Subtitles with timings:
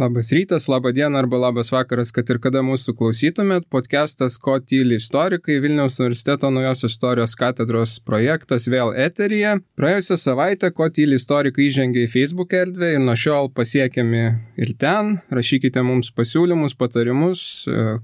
[0.00, 3.66] Labas rytas, laba diena arba labas vakaras, kad ir kada mūsų klausytumėt.
[3.74, 9.58] Podcastas Ko tyli istorikai Vilniaus universiteto naujos istorijos katedros projektas vėl eteryje.
[9.76, 14.24] Praėjusią savaitę Ko tyli istorikai įžengė į Facebook erdvę ir nuo šiol pasiekiami
[14.64, 15.18] ir ten.
[15.28, 17.46] Rašykite mums pasiūlymus, patarimus,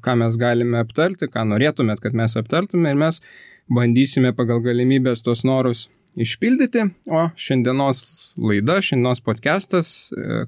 [0.05, 3.25] ką mes galime aptarti, ką norėtumėt, kad mes aptartume ir mes
[3.73, 5.87] bandysime pagal galimybės tuos norus
[6.17, 8.01] išpildyti, o šiandienos
[8.41, 9.93] laida, šiandienos podcastas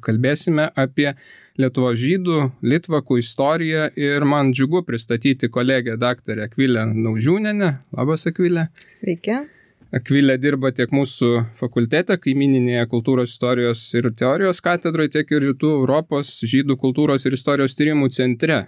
[0.04, 1.12] kalbėsime apie
[1.58, 7.72] Lietuvo žydų, Litvakų istoriją ir man džiugu pristatyti kolegę daktarę Akvilę Naužiūnenę.
[7.98, 8.68] Labas, Akvilė.
[8.94, 9.40] Sveiki.
[9.88, 16.34] Akvilė dirba tiek mūsų fakultete, kaimininėje kultūros istorijos ir teorijos katedroje, tiek ir Rytų Europos
[16.44, 18.66] žydų kultūros ir istorijos tyrimų centre.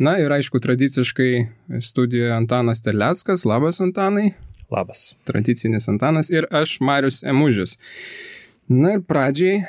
[0.00, 1.32] Na ir aišku, tradiciškai
[1.84, 3.44] studijoje Antanas Terleckas.
[3.46, 4.32] Labas, Antanai.
[4.72, 5.12] Labas.
[5.28, 7.76] Tradicinis Antanas ir aš, Marius Emužis.
[8.72, 9.62] Na ir pradžiai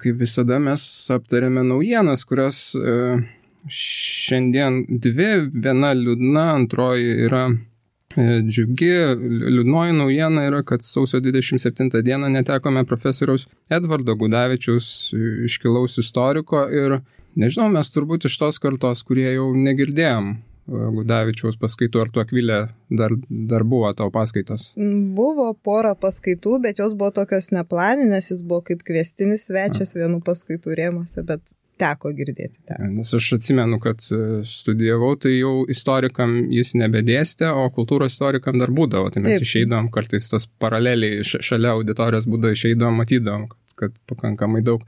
[0.00, 2.94] kaip visada mes aptarėme naujienas, kurios e,
[3.68, 8.92] šiandien dvi, viena liūdna, antroji yra e, džiugi.
[9.54, 14.88] Liūdnoji naujiena yra, kad sausio 27 dieną netekome profesoriaus Edvardo Gudavičiaus
[15.48, 17.00] iškilaus istoriko ir
[17.40, 20.34] nežinau, mes turbūt iš tos kartos, kurie jau negirdėjom
[20.68, 24.70] Gudavičiaus paskaitų, ar tu akvilė dar, dar buvo tau paskaitos?
[25.16, 30.78] Buvo pora paskaitų, bet jos buvo tokios neplaninės, jis buvo kaip kvestinis svečias vienų paskaitų
[30.80, 32.60] rėmose, bet teko girdėti.
[32.68, 32.88] Teko.
[32.96, 38.72] Nes aš atsimenu, kad e, studijavau, tai jau istorikam jis nebedėstė, o kultūros istorikam dar
[38.74, 39.10] būdavo.
[39.12, 39.48] Tai mes Taip.
[39.48, 44.86] išeidom kartais tos paraleliai šalia auditorijos būdavo išeidom, matydom, kad, kad pakankamai daug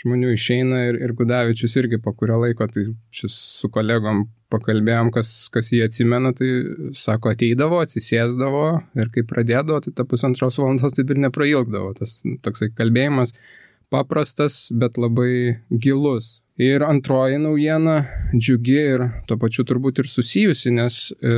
[0.00, 5.34] žmonių išeina ir, ir Gudavičius irgi po kurio laiko, tai šis su kolegom pakalbėjom, kas,
[5.54, 6.50] kas jį atsimena, tai
[6.96, 8.64] sako, ateidavo, atsisėsdavo
[9.00, 11.92] ir kai pradėdavo, tai ta pusantros valandos taip ir neprailgdavo.
[11.98, 13.36] Tas toksai kalbėjimas
[13.92, 16.38] paprastas, bet labai gilus.
[16.54, 17.96] Ir antroji naujiena
[18.30, 21.32] džiugi ir tuo pačiu turbūt ir susijusi, nes e,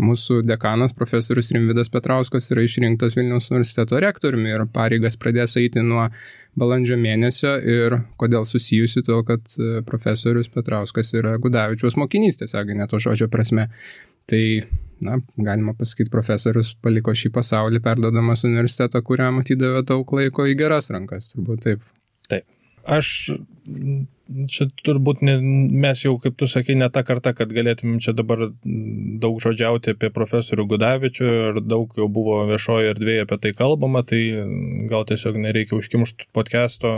[0.00, 6.06] mūsų dekanas profesorius Rimvidas Petrauskas yra išrinktas Vilniaus universiteto rektoriumi ir pareigas pradės eiti nuo
[6.58, 12.88] balandžio mėnesio ir kodėl susijusi, todėl kad e, profesorius Petrauskas yra Gudavičiaus mokinys, tiesiog ne
[12.90, 13.68] to žodžio prasme.
[14.30, 14.40] Tai,
[15.04, 20.88] na, galima pasakyti, profesorius paliko šį pasaulį, perdodamas universitetą, kuriam atidavė daug laiko į geras
[20.94, 21.84] rankas, turbūt taip.
[22.30, 22.46] Taip.
[22.88, 23.10] Aš
[24.48, 25.36] čia turbūt ne,
[25.84, 30.10] mes jau, kaip tu sakai, ne ta karta, kad galėtumėm čia dabar daug žodžiauti apie
[30.14, 34.22] profesorių Gudavičių ir daug jau buvo viešoje erdvėje apie tai kalbama, tai
[34.90, 36.94] gal tiesiog nereikia užkimšti podcast'o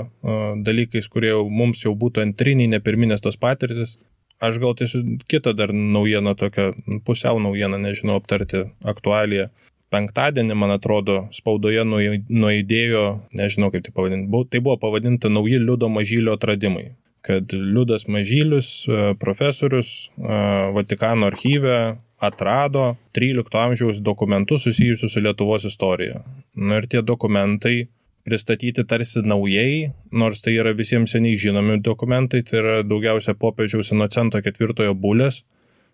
[0.67, 3.97] dalykais, kurie jau, mums jau būtų antriniai, ne pirminės tos patirtis.
[4.37, 9.49] Aš gal tiesiog kitą dar naujieną, tokią pusiau naujieną, nežinau, aptarti aktualiją
[9.95, 13.05] penktadienį, man atrodo, spaudoje nuėdėjo,
[13.39, 16.91] nežinau kaip tai pavadinti, tai buvo pavadinta nauji Liudo Mažylio atradimai
[17.27, 20.37] kad Liudas Mažylius, e, profesorius e,
[20.75, 26.23] Vatikano archyve atrado 13 amžiaus dokumentus susijusius su Lietuvos istorija.
[26.55, 27.89] Na ir tie dokumentai
[28.25, 34.41] pristatyti tarsi naujai, nors tai yra visiems seniai žinomi dokumentai, tai yra daugiausia popiežiaus Inocento
[34.43, 35.43] ketvirtojo bulės,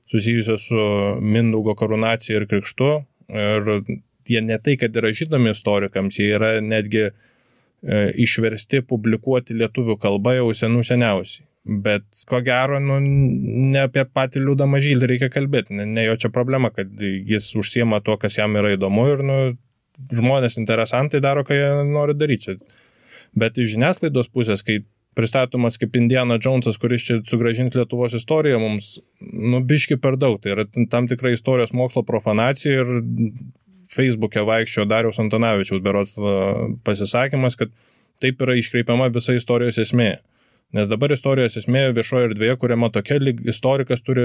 [0.08, 0.86] susijusios su
[1.20, 2.94] Mindaugo karūnacija ir krikštu.
[3.32, 3.68] Ir
[4.28, 7.31] jie ne tai, kad yra žinomi istorikams, jie yra netgi E,
[7.82, 11.46] išversti, publikuoti lietuvių kalba jau senų seniausiai.
[11.62, 16.30] Bet ko gero, nu, ne apie patį liūdą mažylį reikia kalbėti, ne, ne jo čia
[16.34, 19.36] problema, kad jis užsiema to, kas jam yra įdomu ir nu,
[20.10, 22.56] žmonės interesantai daro, ką jie nori daryti.
[23.38, 24.80] Bet iš žiniasklaidos pusės, kai
[25.14, 30.40] pristatomas kaip Indiana Jonesas, kuris čia sugražins Lietuvos istoriją, mums, nu, biški per daug.
[30.42, 32.92] Tai yra tam tikra istorijos mokslo profanacija ir
[33.92, 36.18] Facebook'e vaikščio Dariaus Antonavičiaus berots
[36.86, 37.72] pasisakymas, kad
[38.22, 40.14] taip yra iškreipiama visa istorijos esmė.
[40.72, 44.22] Nes dabar istorijos esmė viešoje erdvėje, kuriama tokia, lyg istorikas turi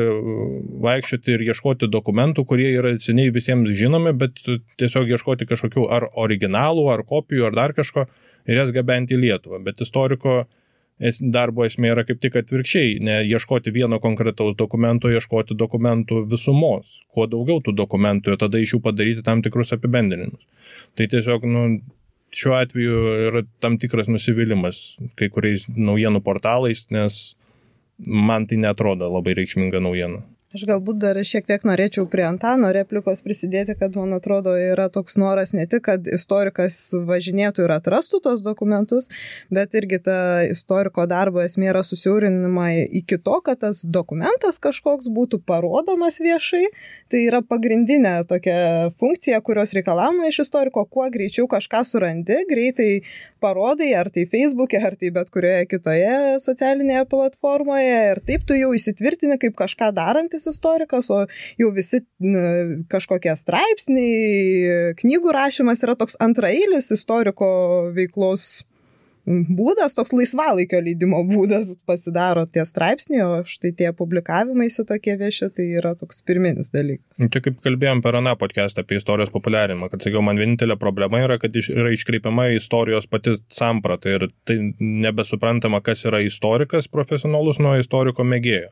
[0.85, 4.39] vaikščioti ir ieškoti dokumentų, kurie yra seniai visiems žinomi, bet
[4.79, 8.05] tiesiog ieškoti kažkokių ar originalų, ar kopijų, ar dar kažko
[8.47, 9.59] ir jas gabenti į Lietuvą.
[9.65, 10.45] Bet istoriko
[11.21, 17.27] darbo esmė yra kaip tik atvirkščiai, ne ieškoti vieno konkretaus dokumento, ieškoti dokumentų visumos, kuo
[17.29, 20.41] daugiau tų dokumentų ir tada iš jų padaryti tam tikrus apibendrinimus.
[20.97, 21.65] Tai tiesiog, nu,
[22.33, 27.37] šiuo atveju yra tam tikras nusivylimas kai kuriais naujienų portalais, nes
[27.97, 30.23] man tai netrodo labai reikšminga naujiena.
[30.57, 35.13] Aš galbūt dar šiek tiek norėčiau prie Antano replikos prisidėti, kad man atrodo yra toks
[35.21, 39.05] noras ne tik, kad istorikas važinėtų ir atrastų tos dokumentus,
[39.53, 40.17] bet irgi ta
[40.49, 42.71] istoriko darbo esmė yra susiaurinima
[43.01, 46.63] iki to, kad tas dokumentas kažkoks būtų parodomas viešai.
[47.13, 48.57] Tai yra pagrindinė tokia
[48.97, 52.89] funkcija, kurios reikalavimo iš istoriko, kuo greičiau kažką surandi, greitai
[53.39, 58.73] parodai, ar tai Facebook'e, ar tai bet kurioje kitoje socialinėje platformoje ir taip tu jau
[58.73, 61.25] įsitvirtini kaip kažką darantis sekantis istorikas, o
[61.57, 62.01] jau visi
[62.89, 68.63] kažkokie straipsniai, knygų rašymas yra toks antrailis istoriko veiklos
[69.27, 75.49] būdas, toks laisvalaikio leidimo būdas pasidaro tie straipsniai, o štai tie publikavimai su tokie vieši,
[75.51, 77.19] tai yra toks pirminis dalykas.
[77.19, 81.41] Čia kaip kalbėjom per aną podcastą apie istorijos populiarinimą, kad sakiau, man vienintelė problema yra,
[81.43, 88.23] kad yra iškreipiama istorijos pati samprata ir tai nebesuprantama, kas yra istorikas profesionalus nuo istoriko
[88.23, 88.71] mėgėjo.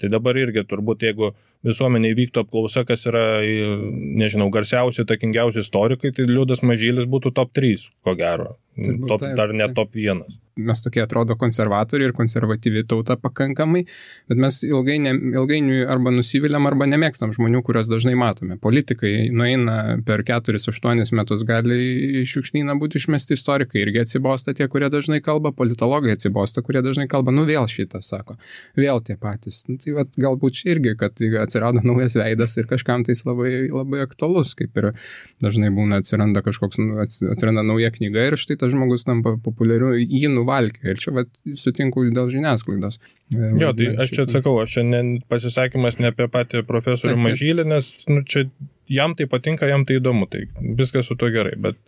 [0.00, 1.30] Tai dabar irgi turbūt, jeigu
[1.66, 3.24] visuomenė įvyktų apklausa, kas yra,
[4.22, 8.56] nežinau, garsiausi, takingiausi istorikai, tai Liudas Mažylis būtų top 3, ko gero.
[9.08, 10.24] Top, taip, dar ne top 1
[10.56, 13.84] mes tokie atrodo konservatoriai ir konservatyvi tauta pakankamai,
[14.30, 18.56] bet mes ilgai ne, ilgainiui arba nusiviliam, arba nemėgstam žmonių, kuriuos dažnai matome.
[18.62, 25.20] Politikai nueina per 4-8 metus, gali šiukšnyną būti išmesti istorikai, irgi atsibosta tie, kurie dažnai
[25.24, 28.38] kalba, politologai atsibosta, kurie dažnai kalba, nu vėl šitą sako,
[28.78, 29.64] vėl tie patys.
[29.68, 31.18] Nu, tai vat, galbūt irgi, kad
[31.54, 34.90] atsirado naujas veidas ir kažkam tai labai, labai aktualus, kaip ir
[35.42, 40.28] dažnai būna atsiranda kažkoks, nu, atsiranda nauja knyga ir štai tas žmogus tampa populiariu, jį
[40.32, 40.92] nu nuvalkė.
[40.92, 43.00] Ir čia vat, sutinku dėl žiniasklaidos.
[43.32, 47.66] E, jo, tai aš čia atsakau, aš čia ne, pasisakymas ne apie patį profesorių Mažylį,
[47.72, 48.46] nes nu, čia
[48.90, 50.46] jam tai patinka, jam tai įdomu, tai
[50.78, 51.56] viskas su to gerai.
[51.60, 51.80] Bet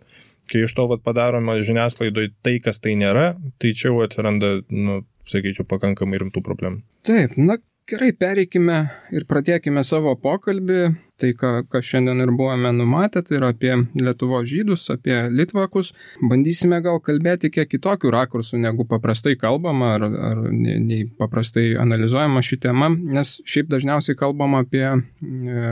[0.51, 5.01] kai iš to vat, padaroma žiniasklaidoje tai, kas tai nėra, tai čia jau atsiranda, nu,
[5.27, 6.81] sakyčiau, pakankamai rimtų problemų.
[7.07, 8.81] Taip, na Gerai, pereikime
[9.15, 10.79] ir pradėkime savo pokalbį.
[11.17, 15.93] Tai, ką, ką šiandien ir buvome numatę, tai yra apie Lietuvo žydus, apie Litvakus.
[16.19, 22.59] Bandysime gal kalbėti kiek kitokių rakursų, negu paprastai kalbama ar, ar nei paprastai analizuojama ši
[22.67, 25.65] tema, nes šiaip dažniausiai kalbama apie, e,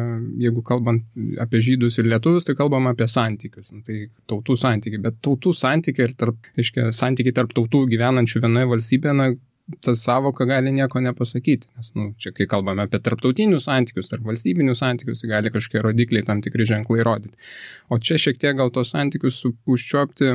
[0.48, 1.04] jeigu kalbant
[1.44, 3.70] apie žydus ir lietuvius, tai kalbama apie santykius.
[3.86, 4.00] Tai
[4.32, 9.36] tautų santykiai, bet tautų santykiai ir tarp, aiškiai, santykiai tarp tautų gyvenančių vienoje valstybėje, na,
[9.82, 11.68] ta savoka gali nieko nepasakyti.
[11.78, 16.26] Nes, nu, čia kai kalbame apie tarptautinius santykius, tarp valstybinius santykius, tai gali kažkokie rodikliai,
[16.26, 17.34] tam tikri ženklai rodyti.
[17.90, 20.32] O čia šiek tiek gal tos santykius užčiuopti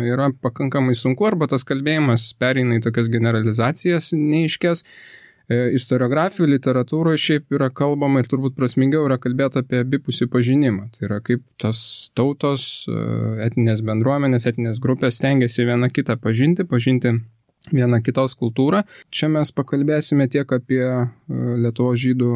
[0.00, 4.84] yra pakankamai sunku, arba tas kalbėjimas pereina į tokias generalizacijas neiškės.
[5.50, 10.86] E, Istoriografijų literatūroje šiaip yra kalbama ir turbūt prasmingiau yra kalbėti apie abipusį pažinimą.
[10.94, 11.82] Tai yra kaip tos
[12.16, 12.96] tautos, e,
[13.44, 17.18] etinės bendruomenės, etinės grupės stengiasi viena kitą pažinti, pažinti
[17.68, 18.82] vieną kitos kultūrą.
[19.12, 21.06] Čia mes pakalbėsime tiek apie e,
[21.60, 22.32] Lietuvo žydų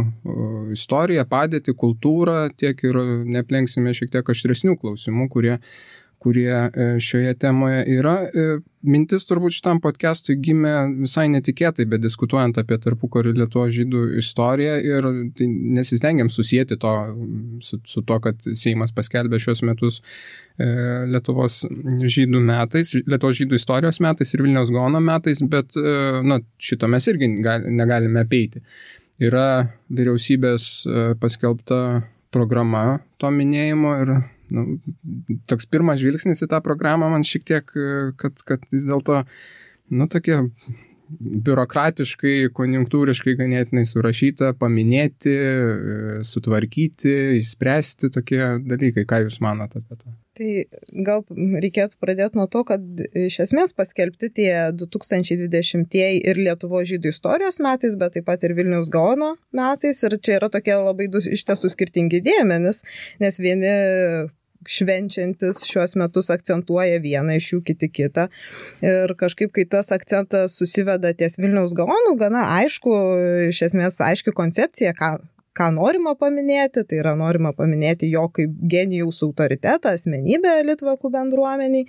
[0.76, 3.00] istoriją, padėtį, kultūrą, tiek ir
[3.38, 5.58] neplenksime šiek tiek aštresnių klausimų, kurie
[6.24, 8.14] kurie e, šioje temoje yra.
[8.24, 8.44] E,
[8.88, 10.72] mintis turbūt šitam podcastui gimė
[11.02, 15.48] visai netikėtai, bet diskutuojant apie tarpukarį Lietuvo žydų istoriją ir tai
[15.78, 16.94] nesistengiam susijęti to
[17.64, 20.70] su, su to, kad Seimas paskelbė šios metus e,
[21.12, 21.60] Lietuvos
[22.16, 25.76] žydų metais, Lietuvos žydų istorijos metais ir Vilniaus Gaono metais, bet
[26.24, 28.64] na, šito mes irgi gal, negalime apeiti.
[29.22, 30.70] Yra vyriausybės
[31.20, 31.80] paskelbta
[32.34, 34.16] programa to minėjimo ir
[34.52, 34.78] nu,
[35.50, 37.76] toks pirmas žvilgsnis į tą programą man šiek tiek,
[38.20, 39.22] kad, kad vis dėlto,
[39.94, 40.42] nu, tokie
[41.20, 45.34] biurokratiškai, konjunktūriškai ganėtinai surašyta, paminėti,
[46.26, 49.06] sutvarkyti, išspręsti tokie dalykai.
[49.08, 50.14] Ką Jūs manote apie tą?
[50.34, 50.48] Tai
[51.06, 51.22] gal
[51.62, 57.94] reikėtų pradėti nuo to, kad iš esmės paskelbti tie 2020 ir Lietuvo žydų istorijos metais,
[58.00, 60.02] bet taip pat ir Vilniaus Gaono metais.
[60.02, 62.82] Ir čia yra tokie labai du iš tiesų skirtingi dėmenys,
[63.22, 63.70] nes vieni
[64.70, 68.28] švenčiantis šiuos metus akcentuoja vieną iš jų, kiti kitą.
[68.84, 72.96] Ir kažkaip, kai tas akcentas susiveda ties Vilniaus gaonų, gana aišku,
[73.50, 75.16] iš esmės aiški koncepcija, ką,
[75.56, 81.86] ką norima paminėti, tai yra norima paminėti jo kaip genijaus autoritetą, asmenybę Litvakų bendruomeniai.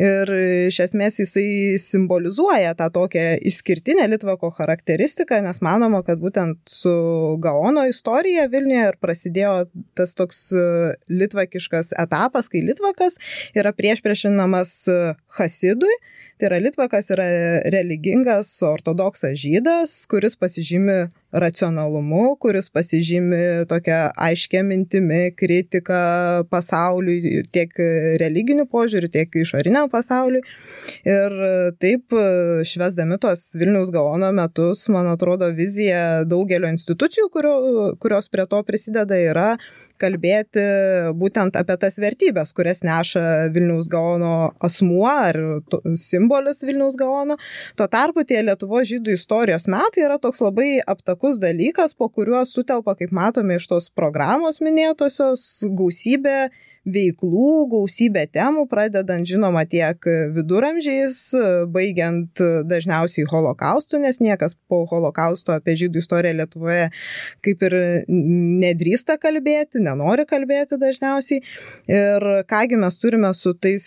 [0.00, 0.32] Ir
[0.68, 6.94] iš esmės jisai simbolizuoja tą tokią išskirtinę Litvako charakteristiką, nes manoma, kad būtent su
[7.42, 9.56] Gaono istorija Vilniuje ir prasidėjo
[9.98, 10.64] tas toks e,
[11.10, 13.18] litvakiškas etapas, kai Litvakas
[13.58, 14.76] yra prieš priešinamas
[15.38, 15.94] Hasidui
[16.40, 17.24] Tai yra Litvakas yra
[17.68, 26.00] religingas ortodoksas žydas, kuris pasižymi racionalumu, kuris pasižymi tokia aiškia mintimi, kritika
[26.50, 27.74] pasauliui, tiek
[28.22, 30.42] religiniu požiūriu, tiek išoriniam pasauliui.
[31.06, 31.36] Ir
[31.82, 32.16] taip,
[32.66, 37.54] švesdami tos Vilniaus Gaono metus, man atrodo, vizija daugelio institucijų, kurio,
[38.02, 39.48] kurios prie to prisideda, yra
[40.00, 40.64] kalbėti
[41.20, 45.38] būtent apie tas vertybės, kurias neša Vilniaus Gaono asmuo ar
[45.98, 47.36] simbolis Vilniaus Gaono.
[47.78, 52.96] Tuo tarpu tie Lietuvo žydų istorijos metai yra toks labai aptakus dalykas, po kuriuo sutelpa,
[52.98, 56.50] kaip matome iš tos programos minėtosios, gausybė
[56.88, 60.00] veiklų, gausybė temų, pradedant žinoma tiek
[60.34, 61.18] viduramžiais,
[61.72, 66.88] baigiant dažniausiai holokaustu, nes niekas po holokausto apie žydų istoriją Lietuvoje
[67.44, 67.76] kaip ir
[68.08, 71.44] nedrįsta kalbėti, nenori kalbėti dažniausiai.
[71.90, 73.84] Ir kągi mes turime su tais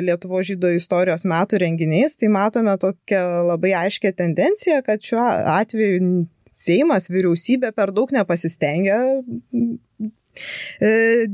[0.00, 5.28] Lietuvo žydų istorijos metų renginiais, tai matome tokią labai aiškę tendenciją, kad šiuo
[5.60, 6.26] atveju
[6.60, 8.98] Seimas, vyriausybė per daug nepasistengia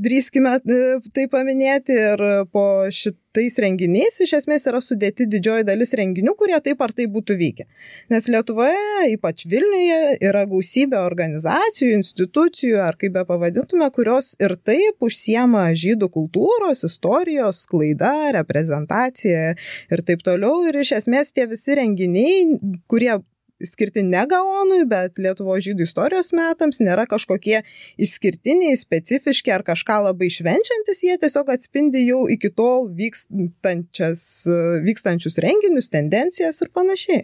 [0.06, 0.78] drįskime e,
[1.14, 2.22] tai paminėti ir
[2.52, 7.36] po šitais renginiais iš esmės yra sudėti didžioji dalis renginių, kurie taip ar taip būtų
[7.40, 7.66] vykę.
[8.12, 15.04] Nes Lietuvoje, ypač Vilniuje, yra gausybė organizacijų, institucijų, ar kaip be pavadintume, kurios ir taip
[15.04, 19.54] užsiema žydų kultūros, istorijos, klaida, reprezentacija
[19.92, 20.64] ir taip toliau.
[20.70, 22.56] Ir iš esmės tie visi renginiai,
[22.88, 23.18] kurie
[23.64, 27.62] skirti ne Gaonui, bet Lietuvo žydų istorijos metams, nėra kažkokie
[28.02, 36.62] išskirtiniai, specifiški ar kažką labai švenčiantis, jie tiesiog atspindi jau iki tol vykstančius renginius, tendencijas
[36.64, 37.22] ir panašiai.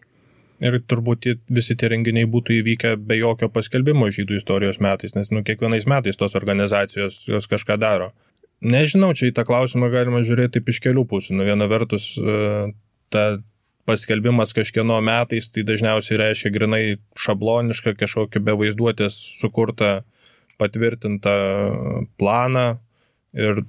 [0.63, 5.43] Ir turbūt visi tie renginiai būtų įvykę be jokio paskelbimo žydų istorijos metais, nes nu,
[5.43, 8.13] kiekvienais metais tos organizacijos jos kažką daro.
[8.63, 11.35] Nežinau, čia į tą klausimą galima žiūrėti taip iš kelių pusių.
[11.35, 12.71] Nu, viena vertus, e,
[13.11, 13.43] ta
[13.89, 16.83] paskelbimas kažkieno metais, tai dažniausiai reiškia grinai
[17.19, 20.03] šablonišką kažkokį be vaizduotės sukurtą
[20.61, 21.35] patvirtintą
[22.21, 22.67] planą
[23.35, 23.65] ir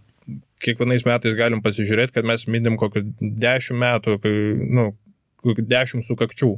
[0.63, 4.20] kiekvienais metais galim pasižiūrėti, kad mes minim kokius dešimt metų,
[4.77, 4.91] nu,
[5.43, 6.53] dešimt sukakčių.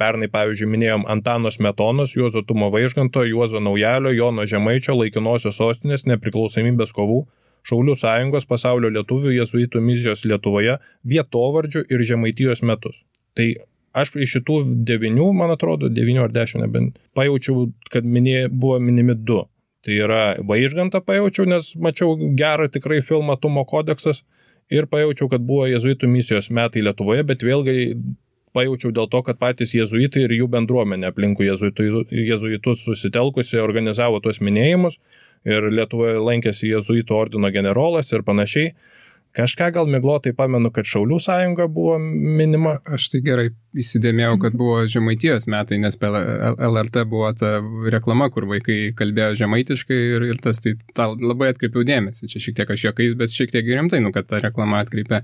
[0.00, 6.94] Pernai, pavyzdžiui, minėjom Antanos Metonos, Juozo Tumo Vaižganto, Juozo Naujalio, Jono Žemaičio laikinosios sostinės nepriklausomybės
[6.96, 7.20] kovų
[7.68, 12.96] Šaulių sąjungos pasaulio lietuvių jezuitų misijos Lietuvoje vietovardžių ir žemaitijos metus.
[13.38, 13.46] Tai
[13.94, 19.14] aš iš šitų devinių, man atrodo, devinių ar dešimt nebent, pajaučiau, kad minė, buvo minimi
[19.14, 19.44] du.
[19.82, 24.22] Tai yra Vaižgantą pajaučiau, nes mačiau gerą tikrai filmą Tumo kodeksas
[24.70, 27.94] ir pajaučiau, kad buvo jezuitų misijos metai Lietuvoje, bet vėlgi
[28.54, 34.98] pajaučiau dėl to, kad patys jezuitai ir jų bendruomenė aplinkų jezuitus susitelkusi organizavo tuos minėjimus
[35.48, 38.72] ir Lietuvoje lankėsi Jėzuito ordino generolas ir panašiai.
[39.32, 42.74] Kažką gal miglotai pamenu, kad Šaulių sąjunga buvo minima.
[42.84, 43.46] Aš tai gerai
[43.80, 46.18] įsidėmėjau, kad buvo žemaitijos metai, nes per
[46.66, 47.54] LRT buvo ta
[47.94, 52.28] reklama, kur vaikai kalbėjo žemaitiškai ir, ir tas tai tą labai atkreipiau dėmesį.
[52.28, 55.22] Čia šiek tiek aš juokais, bet šiek tiek rimtai, nu, kad ta reklama atkreipė,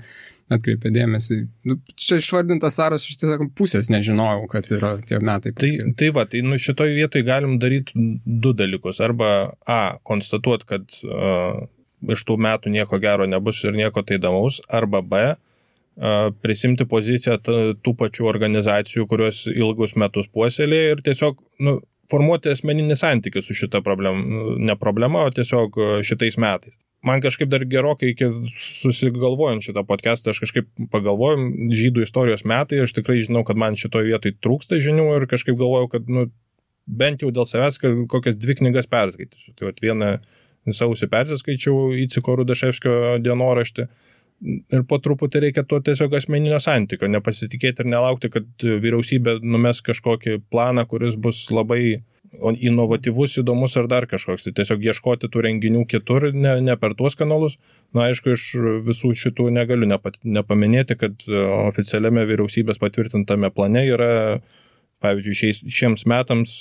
[0.52, 1.38] atkreipė dėmesį.
[1.68, 5.52] Nu, čia išvardintas sąrašas, aš tiesiog pusės nežinojau, kad yra tie metai.
[5.56, 9.02] Tai, tai va, tai nu, šitoj vietoj galim daryti du dalykus.
[9.04, 9.32] Arba
[9.68, 11.66] A, konstatuoti, kad uh,
[12.06, 15.22] iš tų metų nieko gero nebus ir nieko tai įdomaus, arba B,
[16.42, 23.42] prisimti poziciją tų pačių organizacijų, kurios ilgus metus puoselė ir tiesiog nu, formuoti asmeninį santykių
[23.42, 24.22] su šita problema,
[24.62, 25.74] ne problema, o tiesiog
[26.06, 26.76] šitais metais.
[27.06, 28.26] Man kažkaip dar gerokai iki
[28.58, 34.08] susigalvojant šitą podcastą, aš kažkaip pagalvojom, žydų istorijos metai, aš tikrai žinau, kad man šitoje
[34.10, 36.26] vietoje trūksta žinių ir kažkaip galvojau, kad nu,
[36.88, 37.78] bent jau dėl savęs
[38.10, 39.54] kokias dvi knygas perskaitysiu.
[39.54, 40.10] Tai vat, vieną
[40.74, 43.86] sausį persiskaičiau į Ciko Rudaševskio dienoraštį.
[44.74, 50.38] Ir po truputį reikia to tiesiog asmeninio santykio, nepasitikėti ir nelaukti, kad vyriausybė numes kažkokį
[50.50, 52.00] planą, kuris bus labai
[52.36, 54.46] inovatyvus, įdomus ar dar kažkoks.
[54.46, 57.58] Tai tiesiog ieškoti tų renginių kitur, ne, ne per tuos kanalus.
[57.96, 58.50] Na, aišku, iš
[58.86, 61.24] visų šitų negaliu nepat, nepaminėti, kad
[61.70, 64.12] oficialiame vyriausybės patvirtintame plane yra,
[65.04, 66.60] pavyzdžiui, šiais, šiems metams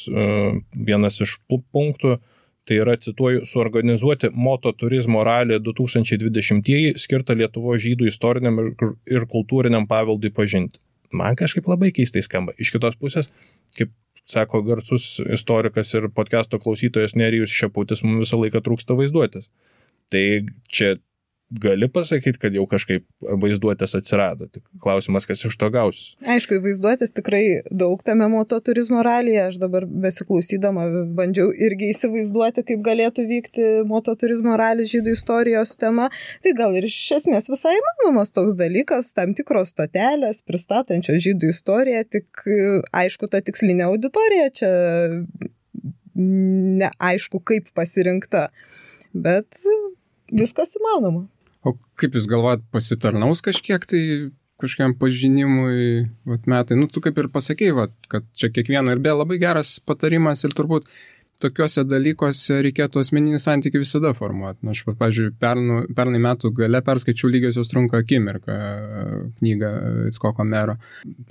[0.72, 2.20] vienas iš punktų
[2.68, 10.34] Tai yra, cituoju, suorganizuoti moto turizmo ralį 2020-ieji skirtą Lietuvo žydų istoriniam ir kultūriniam paveldui
[10.36, 10.82] pažinti.
[11.16, 12.52] Man kažkaip labai keistai skamba.
[12.60, 13.32] Iš kitos pusės,
[13.78, 13.94] kaip
[14.28, 19.48] sako garsus istorikas ir podcast'o klausytojas Nerijus Šeputis, mums visą laiką trūksta vaizduotės.
[20.12, 20.24] Tai
[20.72, 20.96] čia
[21.50, 24.50] gali pasakyti, kad jau kažkaip vaizduotės atsirado.
[24.52, 26.00] Tik klausimas, kas iš to gaus.
[26.28, 29.46] Aišku, vaizduotės tikrai daug tame moto turizmo ralyje.
[29.48, 30.88] Aš dabar besiklausydama
[31.18, 36.10] bandžiau irgi įsivaizduoti, kaip galėtų vykti moto turizmo ralis žydų istorijos tema.
[36.44, 42.04] Tai gal ir iš esmės visai įmanomas toks dalykas, tam tikros stotelės, pristatančios žydų istoriją,
[42.18, 42.44] tik
[42.92, 44.74] aišku, ta tikslinė auditorija čia
[46.18, 48.50] neaišku, kaip pasirinkta.
[49.18, 49.56] Bet
[50.34, 51.28] viskas įmanoma.
[51.68, 54.02] O kaip Jūs galvojat, pasitarnaus kažkiek tai
[54.62, 59.14] kažkokiam pažinimui, vat, metai, nu tu kaip ir pasakėjai, vat, kad čia kiekvieno ir be
[59.14, 60.88] labai geras patarimas ir turbūt
[61.42, 64.64] tokiuose dalykuose reikėtų asmeninį santykių visada formuoti.
[64.64, 68.56] Na, nu, aš, pavyzdžiui, pernu, pernai metų gale perskaičiau lygiosios trunka akimirką
[69.38, 69.72] knygą
[70.10, 70.78] Itskoko mero.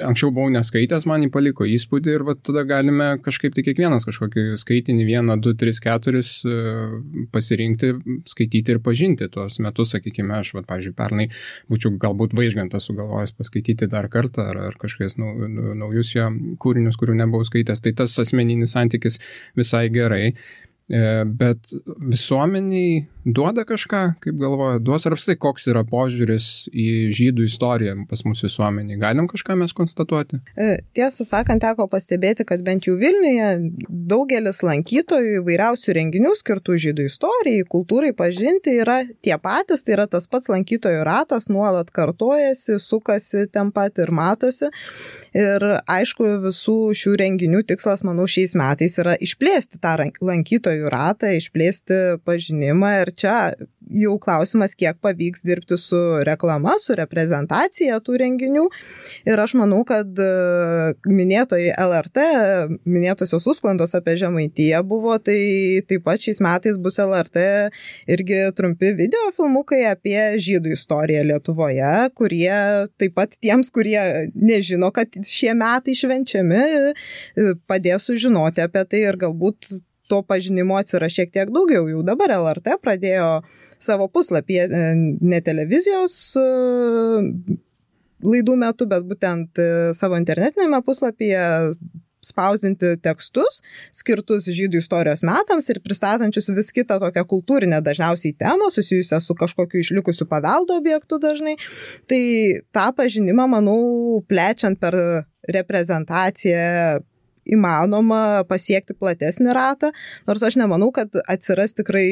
[0.06, 4.46] Anksčiau buvau neskaitęs, man jį paliko įspūdį ir vat, tada galime kažkaip tai kiekvienas kažkokį
[4.62, 6.56] skaitinį vieną, du, tris, keturis e,
[7.34, 7.92] pasirinkti,
[8.30, 11.28] skaityti ir pažinti tuos metus, sakykime, aš, vat, pavyzdžiui, pernai
[11.72, 15.34] būčiau galbūt vaižgantą sugalvojęs paskaityti dar kartą ar, ar kažkokius nau,
[15.82, 16.30] naujus jo
[16.62, 17.82] kūrinius, kurių nebuvau skaitęs.
[17.82, 19.18] Tai tas asmeninis santykis
[19.58, 20.31] visai gerai,
[20.88, 21.75] e, bet
[22.12, 28.23] visuomeniai duoda kažką, kaip galvoja, duos ar apskritai koks yra požiūris į žydų istoriją pas
[28.26, 28.99] mūsų visuomenį.
[29.02, 30.38] Galim kažką mes konstatuoti?
[30.54, 33.49] E, tiesą sakant, teko pastebėti, kad bent jau Vilniuje
[33.88, 40.30] daugelis lankytojų įvairiausių renginių skirtų žydų istorijai, kultūrai pažinti yra tie patys, tai yra tas
[40.30, 44.71] pats lankytojų ratas, nuolat kartojasi, sukasi ten pat ir matosi.
[45.37, 52.23] Ir aišku, visų šių renginių tikslas, manau, šiais metais yra išplėsti tą lankytojų ratą, išplėsti
[52.26, 53.37] pažinimą ir čia
[53.87, 58.64] jau klausimas, kiek pavyks dirbti su reklama, su reprezentacija tų renginių.
[59.28, 60.28] Ir aš manau, kad e,
[61.06, 62.25] minėtoji LRT,
[62.88, 65.38] minėtosios užsklandos apie Žemaitiją buvo, tai
[65.87, 67.46] taip pat šiais metais bus LRT
[68.16, 72.52] irgi trumpi video filmukai apie žydų istoriją Lietuvoje, kurie
[72.99, 79.20] taip pat tiems, kurie nežino, kad šie metai švenčiami, e, padės sužinoti apie tai ir
[79.20, 79.70] galbūt
[80.10, 81.86] to pažinimo atsiras šiek tiek daugiau.
[81.90, 83.30] Jau dabar LRT pradėjo
[83.82, 84.82] savo puslapį, e,
[85.20, 86.46] ne televizijos e,
[88.25, 89.60] laidų metu, bet būtent
[89.98, 91.46] savo internetinėme puslapyje
[92.26, 93.60] spausdinti tekstus
[93.94, 99.82] skirtus žydų istorijos metams ir pristatančius vis kitą tokią kultūrinę dažniausiai temą susijusią su kažkokiu
[99.82, 101.56] išlikusiu paveldo objektu dažnai.
[102.10, 102.22] Tai
[102.75, 103.78] tą pažinimą, manau,
[104.28, 104.96] plečiant per
[105.46, 107.04] reprezentaciją
[107.47, 109.93] įmanoma pasiekti platesnį ratą,
[110.26, 112.09] nors aš nemanau, kad atsiras tikrai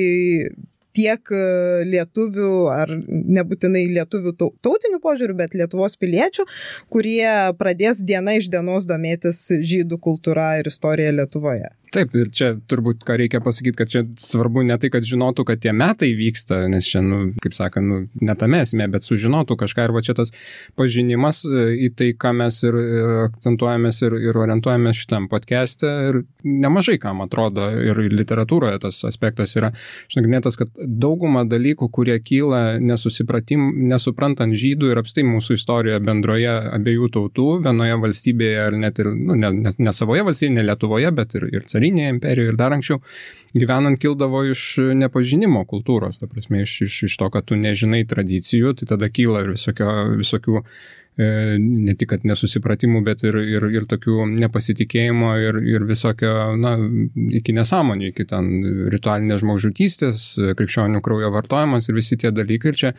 [0.95, 1.45] tiek e,
[1.91, 6.47] lietuvių ar nebūtinai lietuvių tautinių požiūrių, bet Lietuvos piliečių,
[6.93, 7.26] kurie
[7.59, 11.73] pradės diena iš dienos domėtis žydų kultūra ir istorija Lietuvoje.
[11.94, 15.60] Taip, ir čia turbūt ką reikia pasakyti, kad čia svarbu ne tai, kad žinotų, kad
[15.62, 19.84] tie metai vyksta, nes čia, nu, kaip sakant, nu, netame esmė, bet sužinotų kažką.
[19.86, 20.32] Ir va čia tas
[20.78, 22.87] pažinimas e, į tai, ką mes ir e,
[23.28, 29.70] akcentuojamės ir, ir orientuojamės šitam podcast'e ir nemažai kam atrodo ir literatūroje tas aspektas yra.
[30.11, 37.48] Išnagrinėtas, kad dauguma dalykų, kurie kyla nesuprantant žydų ir apstai mūsų istorijoje bendroje abiejų tautų,
[37.68, 41.48] vienoje valstybėje ar net ir, nu, ne, ne, ne savoje valstybėje, ne Lietuvoje, bet ir,
[41.52, 43.01] ir carinėje imperijoje ir dar anksčiau,
[43.55, 44.64] gyvenant kildavo iš
[44.99, 49.44] nepažinimo kultūros, ta prasme, iš, iš, iš to, kad tu nežinai tradicijų, tai tada kyla
[49.44, 51.29] ir visokio, visokių e,
[51.61, 56.75] ne tik nesusipratimų, bet ir, ir, ir tokių nepasitikėjimo ir, ir visokio, na,
[57.40, 58.51] iki nesąmonių, iki ten
[58.94, 60.27] ritualinės žmogžudystės,
[60.59, 62.75] krikščionių kraujo vartojimas ir visi tie dalykai.
[62.75, 62.94] Ir čia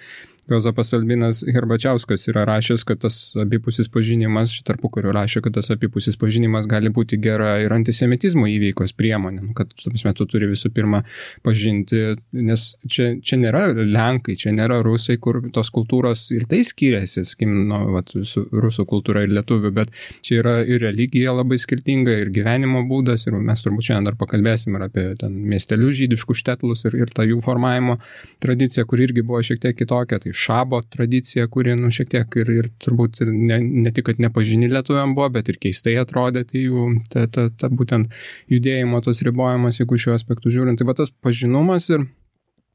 [0.50, 6.20] Jozapas Albinas Herbačiauskas yra rašęs, kad tas abipusis pažinimas, tarpu kurio rašė, kad tas abipusis
[6.22, 11.02] pažinimas gali būti gera ir antisemitizmo įveikos priemonė, nu, kad tam metu turi visų pirma
[11.46, 12.02] pažinti,
[12.38, 17.56] nes čia, čia nėra lenkai, čia nėra rusai, kur tos kultūros ir tai skiriasi, skim,
[17.72, 22.34] nu, vat, su rusų kultūra ir lietuvių, bet čia yra ir religija labai skirtinga, ir
[22.36, 27.02] gyvenimo būdas, ir mes turbūt šiandien dar pakalbėsim ir apie ten miestelius žydiškus štetlus ir,
[27.02, 27.98] ir tą jų formavimo
[28.46, 30.22] tradiciją, kur irgi buvo šiek tiek kitokia.
[30.22, 34.22] Tai šabo tradicija, kuri, nu, šiek tiek ir, ir turbūt ir ne, ne tik, kad
[34.22, 38.12] nepažini lietuviam buvo, bet ir keistai atrodė, tai jų, ta, ta, ta būtent
[38.52, 42.08] judėjimo tos ribojimas, jeigu šiuo aspektu žiūrint, tai va tas pažinumas ir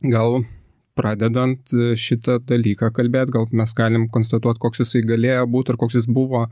[0.06, 0.42] gal
[0.98, 6.08] pradedant šitą dalyką kalbėti, gal mes galim konstatuoti, koks jisai galėjo būti ir koks jis
[6.10, 6.46] buvo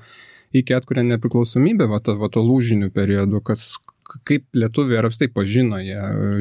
[0.56, 3.74] iki atkuriant nepriklausomybę, va, ta, va to lūžinių periodų, kas,
[4.08, 5.98] kaip lietuviai ar apstai pažino jie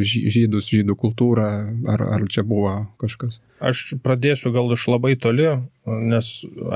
[0.08, 1.48] žydus, žydų kultūrą,
[1.92, 3.42] ar, ar čia buvo kažkas?
[3.60, 5.50] Aš pradėsiu gal iš labai toli,
[5.86, 6.30] nes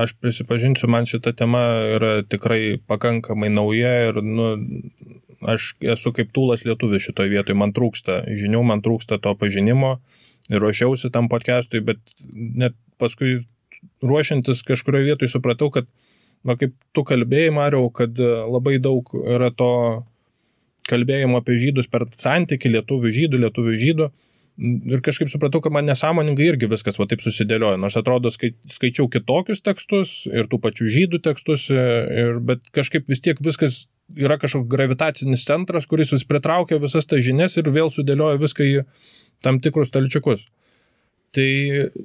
[0.04, 1.62] aš prisipažinsiu, man šita tema
[1.96, 4.50] yra tikrai pakankamai nauja ir nu,
[5.42, 9.96] aš esu kaip tūlas lietuvis šitoje vietoje, man trūksta žinių, man trūksta to pažinimo
[10.52, 12.02] ir ruošiausi tam podcastui, bet
[12.32, 13.40] net paskui
[14.04, 15.88] ruošiantis kažkurioje vietoje supratau, kad,
[16.44, 19.72] na kaip tu kalbėjai, Mariau, kad labai daug yra to
[20.92, 24.12] kalbėjimo apie žydus per santyki lietuvių žydų, lietuvių žydų.
[24.92, 27.78] Ir kažkaip supratau, kad man nesąmoningai irgi viskas va taip susidėliojo.
[27.80, 33.24] Nors atrodo, skai, skaičiau kitokius tekstus ir tų pačių žydų tekstus, ir, bet kažkaip vis
[33.24, 38.40] tiek viskas yra kažkoks gravitacinis centras, kuris vis pritraukia visas tas žinias ir vėl sudėlioja
[38.42, 38.82] viską į
[39.42, 40.44] tam tikrus talčiukus.
[41.32, 41.48] Tai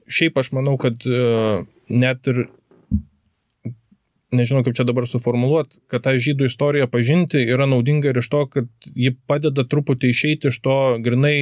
[0.07, 2.45] šiaip aš manau, kad e, net ir
[4.35, 8.41] nežinau kaip čia dabar suformuoluoti, kad tą žydų istoriją pažinti yra naudinga ir iš to,
[8.51, 11.35] kad ji padeda truputį išeiti iš to grinai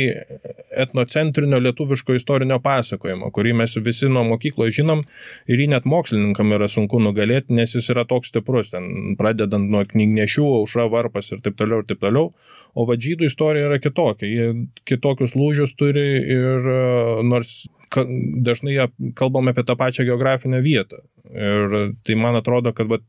[0.85, 5.01] etnocentrinio lietuviško istorinio pasakojimo, kurį mes visi nuo mokyklos žinom
[5.49, 9.81] ir jį net mokslininkam yra sunku nugalėti, nes jis yra toks stiprus, ten pradedant nuo
[9.89, 12.33] knygnešių, aušra varpas ir taip toliau ir taip toliau.
[12.75, 14.47] O va žydų istorija yra kitokia, jie
[14.85, 16.65] kitokius lūžius turi ir
[17.23, 17.63] nors
[18.45, 21.01] dažnai kalbam apie tą pačią geografinę vietą.
[21.33, 23.03] Ir tai man atrodo, kad vat,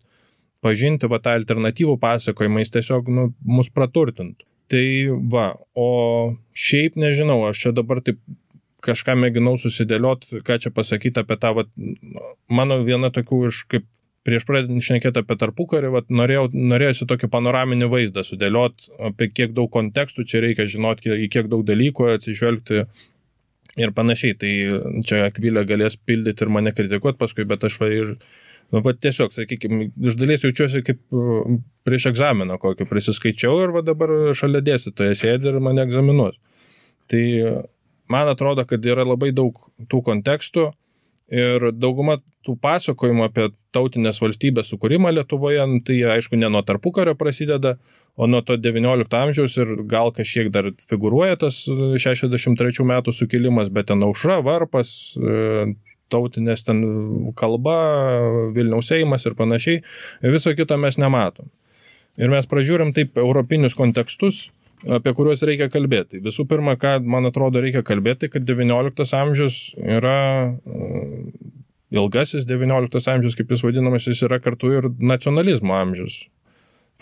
[0.64, 4.46] pažinti va, tą alternatyvų pasakojimą jis tiesiog nu, mus praturtintų.
[4.72, 4.86] Tai
[5.30, 5.90] va, o
[6.56, 8.18] šiaip nežinau, aš čia dabar taip
[8.86, 11.70] kažką mėginau susidėlioti, ką čia pasakyti apie tą, vat,
[12.48, 13.86] mano viena tokių iš kaip
[14.26, 19.70] prieš pradedant šnekėti apie tarpukarį, vat, norėjau, norėjusi tokį panoraminį vaizdą sudėlioti, apie kiek daug
[19.70, 22.86] kontekstų čia reikia žinoti, į kiek daug dalykų atsižvelgti
[23.76, 24.36] ir panašiai.
[24.40, 24.52] Tai
[25.06, 28.14] čia Akvilė galės pildyti ir mane kritikuoti paskui, bet aš va ir,
[28.72, 31.02] nu, va tiesiog, sakykime, iš dalies jaučiuosi kaip
[31.86, 36.38] prieš egzaminą kokį prisiskaičiau ir va dabar šalia dėstytoje sėdi ir mane egzaminuos.
[37.10, 37.22] Tai
[38.12, 39.58] man atrodo, kad yra labai daug
[39.90, 40.70] tų kontekstų
[41.36, 47.16] ir dauguma tų pasakojimų apie tautinės valstybės sukūrimą Lietuvoje, nu, tai aišku ne nuo tarpukario
[47.18, 47.76] prasideda,
[48.16, 53.90] o nuo to 19 amžiaus ir gal kažkiek dar figuruoja tas 63 metų sukilimas, bet
[53.90, 55.74] ten aušra, varpas, e,
[56.12, 56.80] tautinės ten
[57.36, 57.76] kalba,
[58.56, 59.82] Vilniaus Seimas ir panašiai,
[60.24, 61.50] viso kito mes nematom.
[62.16, 64.46] Ir mes pražiūrim taip europinius kontekstus,
[64.88, 66.22] apie kuriuos reikia kalbėti.
[66.24, 70.20] Visų pirma, ką man atrodo reikia kalbėti, kad XIX amžius yra
[70.56, 70.88] e,
[71.92, 76.22] ilgasis XIX amžius, kaip jis vadinamas, jis yra kartu ir nacionalizmo amžius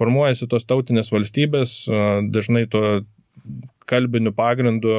[0.01, 1.85] formuojasi tos tautinės valstybės,
[2.35, 3.05] dažnai to
[3.91, 4.93] kalbiniu pagrindu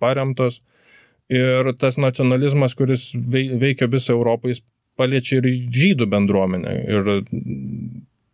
[0.00, 0.60] paremtos.
[1.32, 4.62] Ir tas nacionalizmas, kuris veikia visą Europą, jis
[4.96, 6.74] paliečia ir žydų bendruomenę.
[6.86, 7.10] Ir,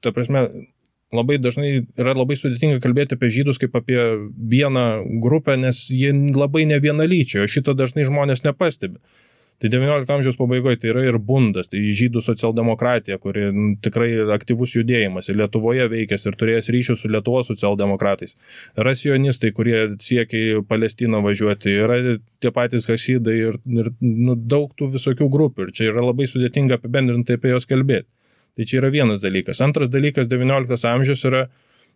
[0.05, 0.45] ta prasme,
[1.13, 1.71] labai dažnai
[2.01, 4.01] yra labai sudėtinga kalbėti apie žydus kaip apie
[4.53, 4.87] vieną
[5.25, 9.01] grupę, nes jie labai ne vienalyčiai, o šito dažnai žmonės nepastebi.
[9.61, 14.75] Tai XIX amžiaus pabaigoje tai yra ir bundas, tai žydų socialdemokratija, kuri nu, tikrai aktyvus
[14.75, 18.35] judėjimas ir Lietuvoje veikęs ir turėjęs ryšių su Lietuvos socialdemokratais.
[18.75, 22.01] Yra sionistai, kurie siekia į Palestiną važiuoti, yra
[22.43, 26.81] tie patys hasidai ir, ir nu, daug tų visokių grupių ir čia yra labai sudėtinga
[26.81, 28.11] apibendrinti apie juos kalbėti.
[28.57, 29.63] Tai čia yra vienas dalykas.
[29.65, 31.47] Antras dalykas, XIX amžius yra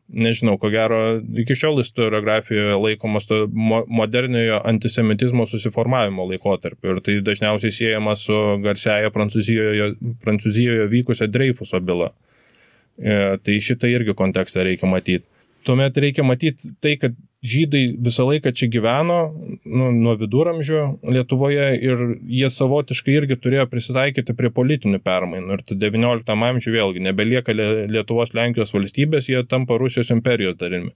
[0.08, 0.98] nežinau, ko gero,
[1.42, 6.94] iki šiol istoriografijoje laikomas to moderniojo antisemitizmo susiformavimo laikotarpiu.
[6.94, 9.92] Ir tai dažniausiai siejama su garsiaja Prancūzijoje,
[10.24, 12.12] Prancūzijoje vykusią Dreifuso bylą.
[12.96, 15.26] E, tai šitą irgi kontekstą reikia matyti.
[15.66, 19.18] Tuomet reikia matyti tai, kad žydai visą laiką čia gyveno
[19.64, 20.82] nu, nuo viduramžių
[21.16, 25.58] Lietuvoje ir jie savotiškai irgi turėjo prisitaikyti prie politinių permainų.
[25.58, 30.92] Ir 19 amžiuje vėlgi nebelieka Lietuvos Lenkijos valstybės, jie tampa Rusijos imperijos dalimi.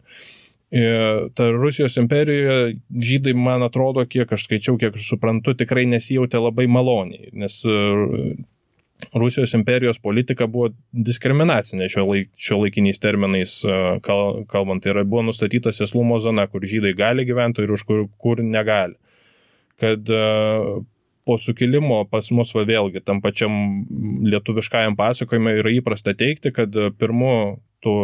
[1.35, 6.69] Ta Rusijos imperijoje žydai, man atrodo, kiek aš skaičiau, kiek aš suprantu, tikrai nesijautė labai
[6.71, 7.59] maloniai, nes
[9.15, 13.57] Rusijos imperijos politika buvo diskriminacinė šio, laik, šio laikiniais terminais
[14.07, 14.85] kal, kalbant.
[14.85, 18.99] Tai yra buvo nustatyta sėslumo zona, kur žydai gali gyventi ir už kur, kur negali.
[19.81, 20.09] Kad
[21.25, 23.53] po sukilimo pas mus va vėlgi tam pačiam
[24.27, 27.97] lietuviškajam pasakojimui yra įprasta teikti, kad pirmu tų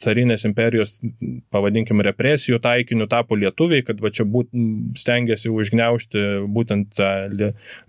[0.00, 0.98] carinės imperijos,
[1.52, 4.50] pavadinkim, represijų taikiniu tapo lietuviai, kad va čia būt,
[5.00, 7.10] stengiasi užgneušti būtent tą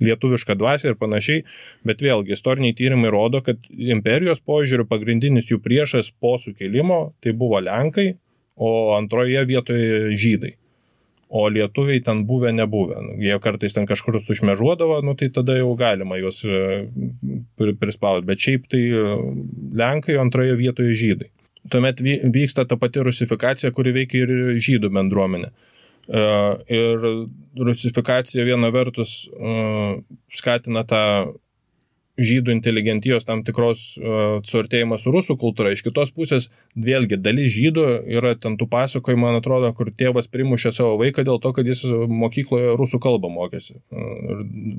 [0.04, 1.46] lietuvišką dvasę ir panašiai,
[1.88, 7.62] bet vėlgi istoriniai tyrimai rodo, kad imperijos požiūriu pagrindinis jų priešas po sukilimo tai buvo
[7.64, 8.14] Lenkai,
[8.62, 10.56] o antroje vietoje žydai.
[11.32, 12.98] O lietuviai ten buvę nebuvę.
[13.06, 16.90] Nu, jie kartais ten kažkur sušmežuodavo, nu, tai tada jau galima juos e,
[17.80, 18.28] prispausti.
[18.28, 19.06] Bet šiaip tai e,
[19.80, 21.32] Lenkai, antroje vietoje žydai
[21.70, 25.52] tuomet vyksta ta pati rusifikacija, kuri veikia ir žydų bendruomenė.
[26.10, 26.26] E,
[26.74, 27.08] ir
[27.62, 30.02] rusifikacija viena vertus e,
[30.34, 31.06] skatina tą
[32.22, 35.72] žydų inteligentijos tam tikros uh, suartėjimas su rusų kultūra.
[35.74, 37.86] Iš kitos pusės, vėlgi, dalis žydų
[38.18, 41.86] yra ten tų pasakojimų, man atrodo, kur tėvas primušė savo vaiką dėl to, kad jis
[42.12, 43.80] mokykloje rusų kalbą mokėsi.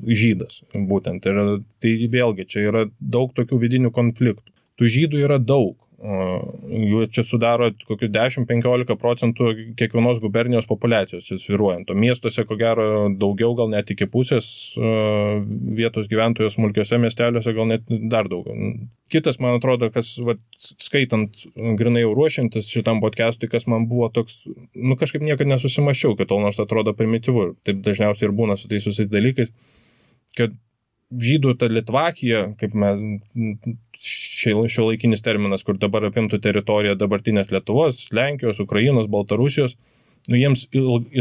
[0.07, 1.25] Žydas, būtent.
[1.29, 1.41] Ir
[1.83, 4.53] tai vėlgi, čia yra daug tokių vidinių konfliktų.
[4.79, 5.77] Tų žydų yra daug.
[6.03, 11.93] Jų čia sudaro kokius 10-15 procentų kiekvienos gubernijos populacijos, čia sviruojant.
[11.93, 12.87] O miestuose, ko gero,
[13.19, 18.73] daugiau, gal net iki pusės vietos gyventojų smulkiose miesteliuose, gal net dar daugiau.
[19.13, 21.39] Kitas, man atrodo, kas, va, skaitant,
[21.79, 24.41] grinai jau ruošiantis šitam podcastui, kas man buvo toks,
[24.75, 27.53] nu kažkaip niekada nesusimašiau, kad tol nors atrodo primityvu.
[27.63, 29.55] Taip dažniausiai ir būna su tais susiais dalykais,
[30.35, 30.51] kad
[31.21, 33.01] žydų ta Litvakija, kaip mes
[34.03, 39.77] šio laikinis terminas, kur dabar apimtų teritoriją dabartinės Lietuvos, Lenkijos, Ukrainos, Baltarusijos,
[40.27, 40.65] nu, jiems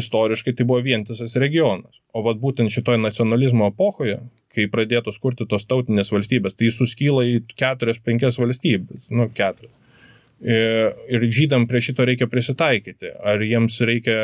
[0.02, 2.00] istoriškai tai buvo vientisas regionas.
[2.12, 4.18] O vad būtent šitoje nacionalizmo epochoje,
[4.52, 9.72] kai pradėtos kurti tos tautinės valstybės, tai suskyla į keturias, penkias valstybės, nu, keturias.
[10.42, 13.12] Ir žydam prie šito reikia prisitaikyti.
[13.22, 14.16] Ar jiems reikia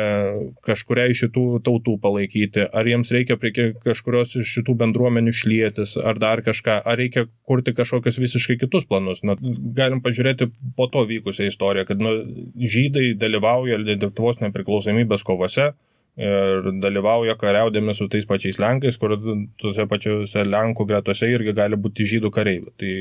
[0.67, 3.53] kažkuria iš šitų tautų palaikyti, ar jiems reikia prie
[3.85, 9.23] kažkurios iš šitų bendruomenių šlėtis, ar dar kažką, ar reikia kurti kažkokius visiškai kitus planus.
[9.23, 12.17] Na, galim pažiūrėti po to vykusią istoriją, kad nu,
[12.59, 15.71] žydai dalyvauja Lietuvos nepriklausomybės kovose
[16.19, 19.15] ir dalyvauja kariaudami su tais pačiais Lenkais, kur
[19.61, 22.73] tuose pačiuose Lenkų gretose irgi gali būti žydų kareivių.
[22.75, 22.91] Tai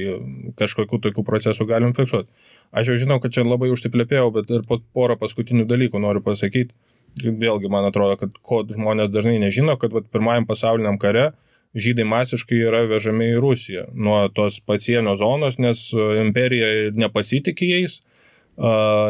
[0.60, 2.30] kažkokiu tokiu procesu galim fiksuoti.
[2.72, 6.74] Aš jau žinau, kad čia labai užsiplėpėjau, bet ir po porą paskutinių dalykų noriu pasakyti.
[7.18, 11.30] Vėlgi, man atrodo, kad ko žmonės dažnai nežino, kad vat, pirmajam pasauliniam kare
[11.76, 17.98] žydai masiškai yra vežami į Rusiją nuo tos pasienio zonos, nes e, imperija nepasitikė jais,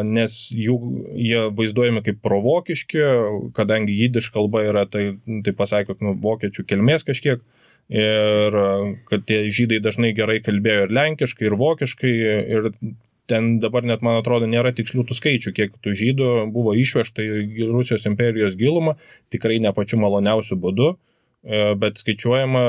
[0.05, 0.75] nes jų,
[1.17, 2.99] jie vaizduojami kaip provokiški,
[3.57, 7.41] kadangi jidiš kalba yra, tai, tai pasakė, nu, vokiečių kilmės kažkiek.
[7.89, 8.57] Ir
[9.09, 12.11] kad tie žydai dažnai gerai kalbėjo ir lenkiškai, ir vokiškai,
[12.53, 12.67] ir
[13.29, 17.69] ten dabar net, man atrodo, nėra tikslių tų skaičių, kiek tų žydų buvo išvežta į
[17.69, 18.95] Rusijos imperijos gilumą,
[19.33, 22.63] tikrai ne pačiu maloniausiu būdu, e, bet skaičiuojama,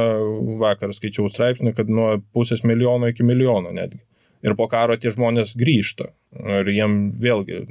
[0.61, 4.03] vakar skaičiau straipsnį, kad nuo pusės milijono iki milijono netgi.
[4.41, 6.15] Ir po karo tie žmonės grįžta.
[6.33, 7.65] Ir jiem vėlgi,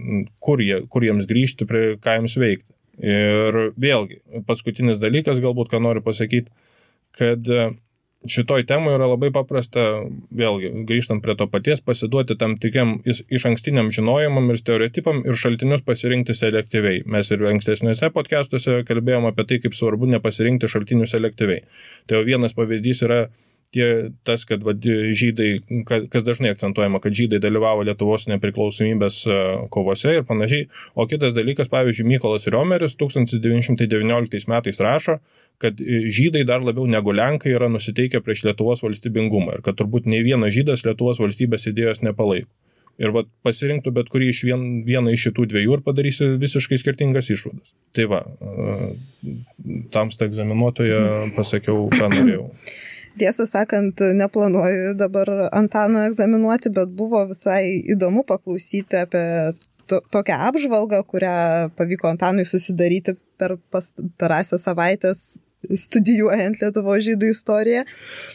[0.44, 2.70] kur, jie, kur jiems grįžti, prie ką jiems veikti.
[3.00, 6.52] Ir vėlgi, paskutinis dalykas, galbūt ką noriu pasakyti,
[7.18, 7.48] kad
[8.28, 9.86] šitoj temoje yra labai paprasta,
[10.36, 15.86] vėlgi, grįžtant prie to paties, pasiduoti tam tikriam iš ankstiniam žinojimam ir stereotipam ir šaltinius
[15.88, 17.04] pasirinkti selektyviai.
[17.08, 21.64] Mes ir ankstesniuose podcastuose kalbėjome apie tai, kaip svarbu nepasirinkti šaltinių selektyviai.
[22.08, 23.22] Tai jau vienas pavyzdys yra
[23.76, 23.88] tie,
[24.26, 25.50] tas, kad vad, žydai,
[25.86, 29.42] kas dažnai akcentuojama, kad žydai dalyvavo Lietuvos nepriklausomybės e,
[29.74, 30.70] kovose ir panašiai.
[30.98, 35.20] O kitas dalykas, pavyzdžiui, Mykolas Riomeris 1919 metais rašo,
[35.62, 40.10] kad e, žydai dar labiau negu lenkai yra nusiteikę prieš Lietuvos valstybingumą ir kad turbūt
[40.10, 42.52] nei vienas žydas Lietuvos valstybės idėjos nepalaiko.
[43.00, 47.30] Ir vat, pasirinktų bet kurį iš vien, vieną iš šitų dviejų ir padarysi visiškai skirtingas
[47.32, 47.70] išvadas.
[47.96, 49.36] Tai va, e,
[49.94, 51.04] tamsta egzaminuotoje
[51.38, 52.50] pasakiau, ką norėjau.
[53.18, 59.26] Tiesą sakant, neplanuoju dabar Antano egzaminuoti, bet buvo visai įdomu paklausyti apie
[59.90, 61.36] to, tokią apžvalgą, kurią
[61.78, 65.24] pavyko Antanui susidaryti per pastarąsias savaitės
[65.60, 67.86] studijuojant Lietuvo žydų istoriją.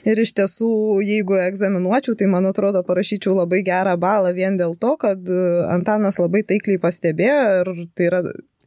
[0.05, 0.71] Ir iš tiesų,
[1.05, 5.31] jeigu egzaminuočiau, tai man atrodo parašyčiau labai gerą balą vien dėl to, kad
[5.73, 8.21] Antanas labai taikliai pastebėjo ir tai yra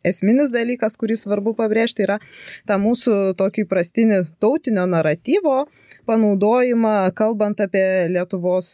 [0.07, 2.17] esminis dalykas, kurį svarbu pabrėžti, yra
[2.67, 5.65] ta mūsų tokį prastinį tautinio naratyvo
[6.07, 8.69] panaudojimą, kalbant apie Lietuvos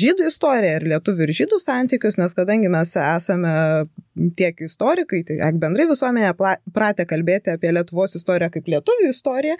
[0.00, 3.54] žydų istoriją ir lietuvių ir žydų santykius, nes kadangi mes esame
[4.36, 6.32] tiek istorikai, tai bendrai visuomenė
[6.74, 9.56] pratę kalbėti apie Lietuvos istoriją kaip lietuvių istoriją,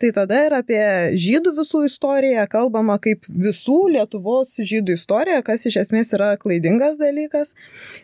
[0.00, 0.82] tai tada ir apie
[1.18, 7.54] žydų visų istoriją kalbama kaip visų Lietuvos žydų istorija, kas iš esmės yra klaidingas dalykas.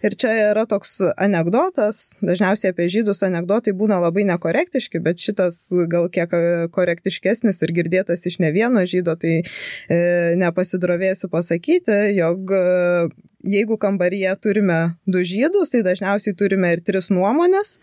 [0.05, 6.11] Ir čia yra toks anegdotas, dažniausiai apie žydus anegdotai būna labai nekorektiški, bet šitas gal
[6.13, 6.33] kiek
[6.75, 10.01] korektiškesnis ir girdėtas iš ne vieno žydo, tai e,
[10.41, 12.53] nepasidrovėsiu pasakyti, jog
[13.45, 17.79] jeigu kambaryje turime du žydus, tai dažniausiai turime ir tris nuomonės.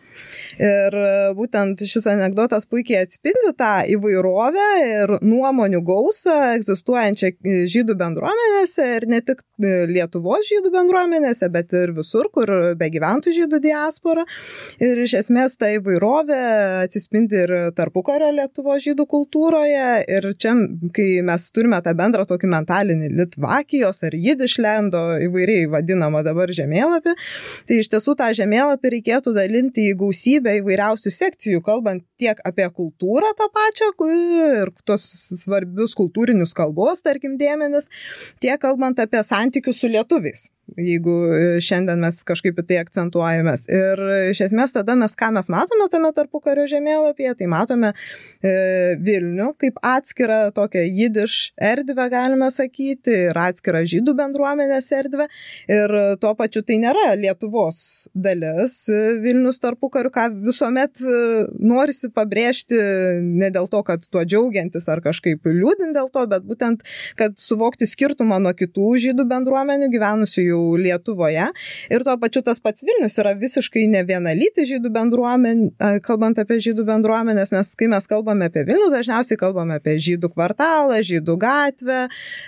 [0.60, 7.32] Ir e, būtent šis anegdotas puikiai atspindi tą įvairovę ir nuomonių gausą egzistuojančią
[7.72, 14.26] žydų bendruomenėse ir ne tik Lietuvos žydų bendruomenėse, bet ir visur, kur begyventų žydų diaspora.
[14.82, 16.40] Ir iš esmės ta įvairovė
[16.88, 19.88] atsispindi ir tarpukario Lietuvos žydų kultūroje.
[20.10, 20.56] Ir čia,
[20.96, 27.16] kai mes turime tą bendrą tokį mentalinį Litvakijos ar Jidišlendo įvairiai populiariai vadinama dabar žemėlapį,
[27.68, 33.34] tai iš tiesų tą žemėlapį reikėtų dalinti į gausybę įvairiausių sekcijų, kalbant tiek apie kultūrą
[33.38, 35.04] tą pačią ir tos
[35.44, 37.90] svarbius kultūrinius kalbos, tarkim, dėmenis,
[38.40, 43.68] tiek kalbant apie santykius su lietuviais jeigu e, šiandien mes kažkaip į tai akcentuojamės.
[43.72, 48.54] Ir iš esmės tada mes, ką mes matome tame tarpukario žemėlapyje, tai matome e,
[49.02, 55.28] Vilnių kaip atskirą tokią jidiš erdvę, galime sakyti, ir atskirą žydų bendruomenės erdvę.
[55.72, 61.20] Ir tuo pačiu tai nėra Lietuvos dalis e, Vilnius tarpukariu, ką visuomet e,
[61.60, 62.80] norisi pabrėžti
[63.22, 66.86] ne dėl to, kad tuo džiaugiantis ar kažkaip liūdint dėl to, bet būtent,
[67.20, 71.48] kad suvokti skirtumą nuo kitų žydų bendruomenių gyvenusių jau jau Lietuvoje.
[71.92, 76.86] Ir tuo pačiu tas pats Vilnius yra visiškai ne vienalytis žydų bendruomenė, kalbant apie žydų
[76.88, 82.02] bendruomenės, nes kai mes kalbame apie Vilnių, dažniausiai kalbame apie žydų kvartalą, žydų gatvę.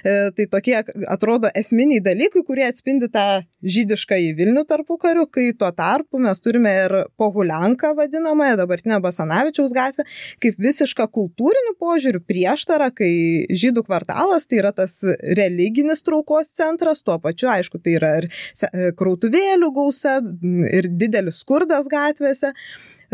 [0.04, 0.78] E, tai tokie
[1.12, 6.42] atrodo esminiai dalykai, kurie atspindi tą žydišką į Vilnių tarpu karių, kai tuo tarpu mes
[6.44, 10.06] turime ir Pohulianką vadinamąją, dabartinę Basanavičiaus gatvę,
[10.44, 13.12] kaip visišką kultūrinių požiūrių prieštarą, kai
[13.50, 15.00] žydų kvartalas tai yra tas
[15.38, 20.20] religinis traukos centras, tuo pačiu, aišku, tai yra yra ir e, krautuvėlių gausa,
[20.70, 22.54] ir didelis skurdas gatvėse.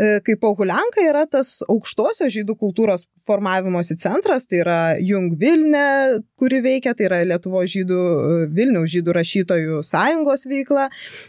[0.00, 6.60] E, kaip Pauhulianka yra tas aukštosios žydų kultūros formavimosi centras, tai yra Jung Vilne, kuri
[6.64, 8.00] veikia, tai yra Lietuvo žydų,
[8.56, 10.88] Vilniaus žydų rašytojų sąjungos veikla.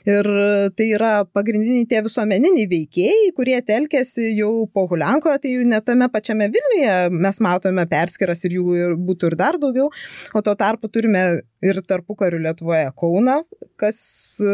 [0.10, 0.30] Ir
[0.78, 6.50] tai yra pagrindiniai tie visuomeniniai veikėjai, kurie telkėsi jau po Hulenkoje, tai net tame pačiame
[6.52, 9.90] Vilniuje mes matome perskiras ir jų ir būtų ir dar daugiau.
[10.34, 13.42] O tuo tarpu turime ir tarpu karių Lietuvoje Kauna,
[13.80, 14.00] kas
[14.42, 14.54] e,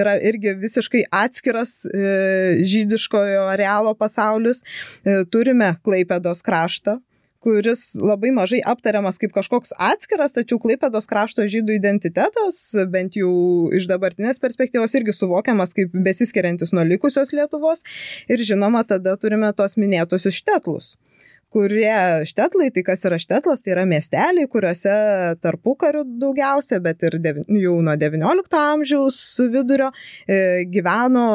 [0.00, 2.02] yra irgi visiškai atskiras e,
[2.68, 4.60] žydiškojo arealo pasaulis.
[5.04, 6.81] E, turime Klaipėdos kraštą,
[7.42, 12.60] kuris labai mažai aptariamas kaip kažkoks atskiras, tačiau Klaipėdos krašto žydų identitetas,
[12.92, 13.32] bent jau
[13.74, 17.82] iš dabartinės perspektyvos, irgi suvokiamas kaip besiskiriantis nuo likusios Lietuvos.
[18.30, 20.94] Ir žinoma, tada turime tos minėtosius štetlus
[21.52, 24.94] kurie štetlai, tai kas yra štetlas, tai yra miesteliai, kuriuose
[25.44, 29.18] tarpu karių daugiausia, bet ir dev, jau nuo XIX amžiaus
[29.52, 29.90] vidurio
[30.24, 31.26] e, gyveno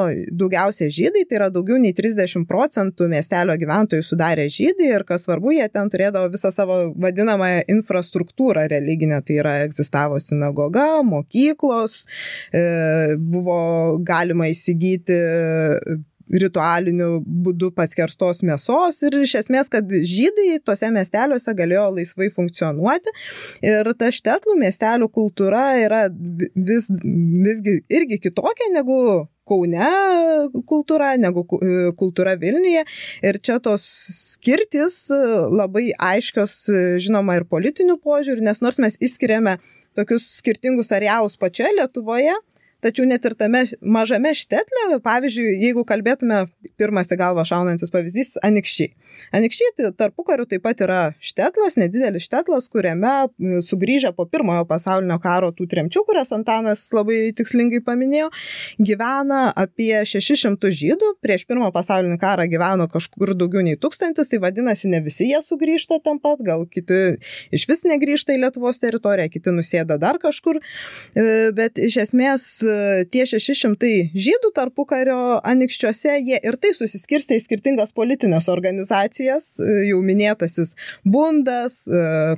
[0.42, 5.54] daugiausia žydai, tai yra daugiau nei 30 procentų miestelio gyventojų sudarė žydai ir kas svarbu,
[5.58, 12.04] jie ten turėdavo visą savo vadinamąją infrastruktūrą religinę, tai yra egzistavo sinagoga, mokyklos,
[12.52, 13.62] e, buvo
[14.08, 15.22] galima įsigyti
[16.32, 23.14] ritualiniu būdu paskerstos mėsos ir iš esmės, kad žydai tuose miesteliuose galėjo laisvai funkcionuoti.
[23.66, 29.88] Ir ta štetlų miestelių kultūra yra vis, visgi irgi kitokia negu Kaune
[30.68, 32.84] kultūra, negu kultūra Vilniuje.
[33.24, 36.58] Ir čia tos skirtis labai aiškios,
[37.00, 39.56] žinoma, ir politinių požiūrių, nes nors mes išskiriame
[39.98, 42.36] tokius skirtingus arealus pačioje Lietuvoje,
[42.78, 46.44] Tačiau net ir tame mažame štetle, pavyzdžiui, jeigu kalbėtume,
[46.78, 48.92] pirmas į galvą šaunantis pavyzdys- anikščiai.
[49.34, 53.32] Anikščiai tai tarpu kariu taip pat yra štetlas, nedidelis štetlas, kuriame
[53.66, 58.30] sugrįžę po pirmojo pasaulinio karo tų tremčių, kurias Antanas labai tikslingai paminėjo,
[58.78, 64.86] gyvena apie 600 žydų, prieš pirmą pasaulinį karą gyveno kažkur daugiau nei tūkstantis, tai vadinasi,
[64.86, 67.18] ne visi jie sugrįžta tam pat, gal kiti
[67.52, 70.62] iš vis negrįžta į Lietuvos teritoriją, kiti nusėda dar kažkur,
[71.16, 72.67] e, bet iš esmės
[73.14, 79.54] tie 600 žydų tarpukario anikščiuose, jie ir tai susiskirstė į skirtingas politinės organizacijas,
[79.88, 80.74] jau minėtasis
[81.06, 81.84] bundas,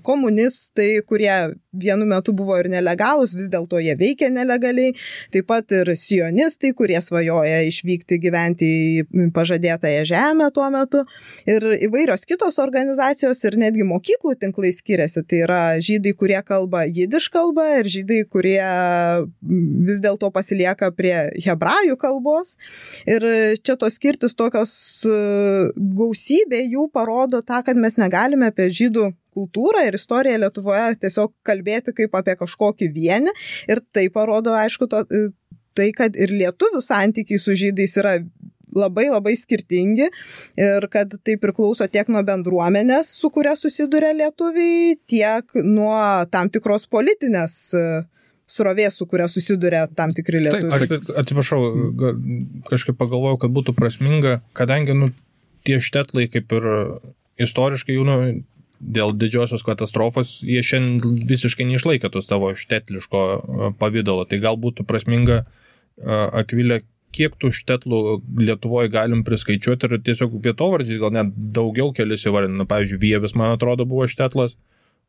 [0.06, 4.96] komunistai, kurie vienu metu buvo ir nelegalus, vis dėlto jie veikia nelegaliai,
[5.34, 11.06] taip pat ir sionistai, kurie svajoja išvykti gyventi į pažadėtąją žemę tuo metu,
[11.50, 17.30] ir įvairios kitos organizacijos ir netgi mokyklų tinklai skiriasi, tai yra žydai, kurie kalba jidiš
[17.34, 18.60] kalbą ir žydai, kurie
[19.88, 22.58] vis dėlto dėlto pasilieka prie hebrajų kalbos.
[23.08, 23.24] Ir
[23.64, 29.86] čia tos skirtis tokios e, gausybė jų parodo tą, kad mes negalime apie žydų kultūrą
[29.88, 33.34] ir istoriją Lietuvoje tiesiog kalbėti kaip apie kažkokį vienį.
[33.70, 35.30] Ir tai parodo, aišku, to, e,
[35.76, 38.20] tai, kad ir lietuvių santykiai su žydais yra
[38.70, 40.06] labai labai skirtingi
[40.62, 45.98] ir kad tai priklauso tiek nuo bendruomenės, su kuria susiduria lietuviai, tiek nuo
[46.30, 48.04] tam tikros politinės uh,
[48.50, 51.00] srovė, su kuria susiduria tam tikri lietuviai.
[51.00, 51.62] Aš atsiprašau,
[52.70, 55.12] kažkaip pagalvojau, kad būtų prasminga, kadangi nu,
[55.68, 56.70] tie štetlai kaip ir
[57.40, 58.18] istoriškai jau nu,
[58.80, 63.24] dėl didžiosios katastrofos, jie šiandien visiškai neišlaikė tos tavo štetliško
[63.80, 64.24] pavydalo.
[64.30, 65.44] Tai gal būtų prasminga
[66.00, 66.82] akvilė,
[67.16, 68.00] kiek tų štetlų
[68.40, 72.68] Lietuvoje galim priskaičiuoti ir tiesiog vietovardžiai, gal net daugiau kelis įvardina.
[72.70, 74.56] Pavyzdžiui, Vievis, man atrodo, buvo štetlas,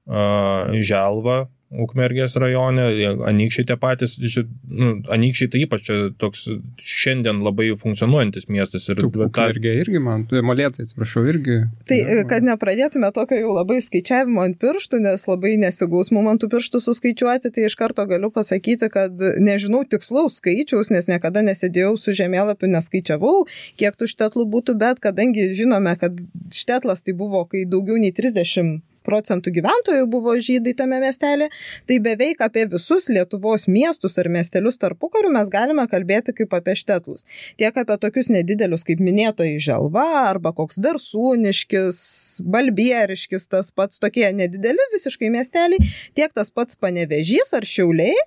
[0.08, 2.82] Želva, Ukmergės rajone,
[3.30, 6.48] anykščiai tie patys, nu, anykščiai tai ypač toks
[6.82, 8.88] šiandien labai funkcionuojantis miestas.
[8.90, 11.60] Ir Ukmergė irgi man, tai molėtai, atsiprašau, irgi.
[11.86, 12.00] Tai,
[12.32, 17.68] kad nepradėtume tokio jau labai skaičiavimo ant pirštų, nes labai nesigaus momentų pirštų suskaičiuoti, tai
[17.70, 23.46] iš karto galiu pasakyti, kad nežinau tikslaus skaičiaus, nes niekada nesėdėjau su žemėlapiu, neskaičiavau,
[23.78, 26.18] kiek tų štetlų būtų, bet kadangi žinome, kad
[26.50, 31.50] štetlas tai buvo, kai daugiau nei 30 procentų gyventojų buvo žydai tame miestelė,
[31.88, 37.26] tai beveik apie visus Lietuvos miestus ar miestelius tarpukariu mes galime kalbėti kaip apie štetlus.
[37.60, 42.02] Tiek apie tokius nedidelius, kaip minėtoji Želva arba koks Darsūniškis,
[42.44, 48.18] Balbieriškis, tas pats tokie nedideli visiškai miesteliai, tiek tas pats Panevežys ar Šiauliai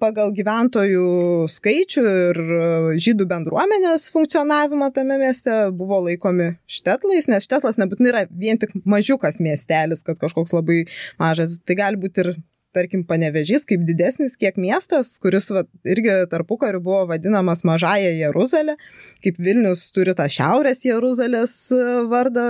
[0.00, 2.62] pagal gyventojų skaičių ir e,
[2.98, 9.38] žydų bendruomenės funkcionavimą tame mieste buvo laikomi štetlais, nes štetlas nebūtinai yra vien tik mažiukas
[9.38, 10.82] miestelis, kad kažkoks labai
[11.22, 11.60] mažas.
[11.62, 12.32] Tai gali būti ir
[12.74, 18.76] tarkim, Panevežys kaip didesnis kiek miestas, kuris va, irgi tarpu kariu buvo vadinamas Mažąją Jeruzalę,
[19.24, 22.46] kaip Vilnius turi tą Šiaurės Jeruzalės e, vardą,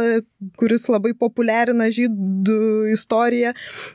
[0.60, 2.60] kuris labai populiarina žydų
[2.94, 3.54] istoriją.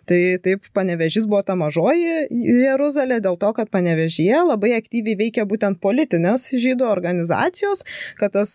[0.09, 2.27] Tai taip, Panevežys buvo ta Mažoji
[2.65, 7.85] Jeruzalė dėl to, kad Panevežyje labai aktyviai veikia būtent politinės žydų organizacijos,
[8.19, 8.51] kad tas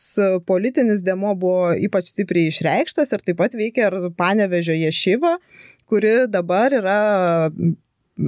[0.46, 5.36] politinis demo buvo ypač stipriai išreikštas ir taip pat veikia ir Panevežio Ješyva,
[5.90, 6.98] kuri dabar yra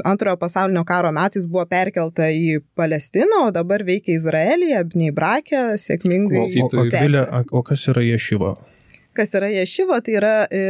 [0.04, 6.42] antrojo pasaulinio karo metais buvo perkelta į Palestiną, o dabar veikia Izraelyje, Bneibrake, sėkmingai.
[6.42, 8.54] O, o, o, o kas yra Ješiva?
[9.16, 10.62] Kas yra Ješiva, tai yra e,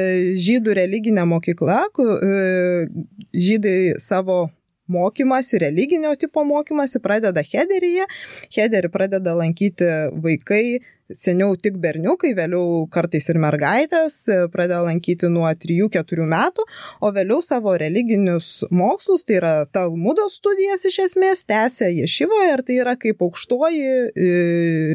[0.43, 2.89] žydų religinė mokykla, kur e,
[3.31, 4.49] žydai savo
[4.93, 8.09] mokymasi, religinio tipo mokymasi pradeda Hederyje.
[8.53, 9.89] Hederį pradeda lankyti
[10.25, 10.83] vaikai,
[11.19, 14.19] seniau tik berniukai, vėliau kartais ir mergaitės,
[14.53, 16.67] pradeda lankyti nuo 3-4 metų,
[17.01, 22.81] o vėliau savo religinius mokslus, tai yra Talmudo studijas iš esmės, tęsia Ješivoje ir tai
[22.85, 24.29] yra kaip aukštoji e,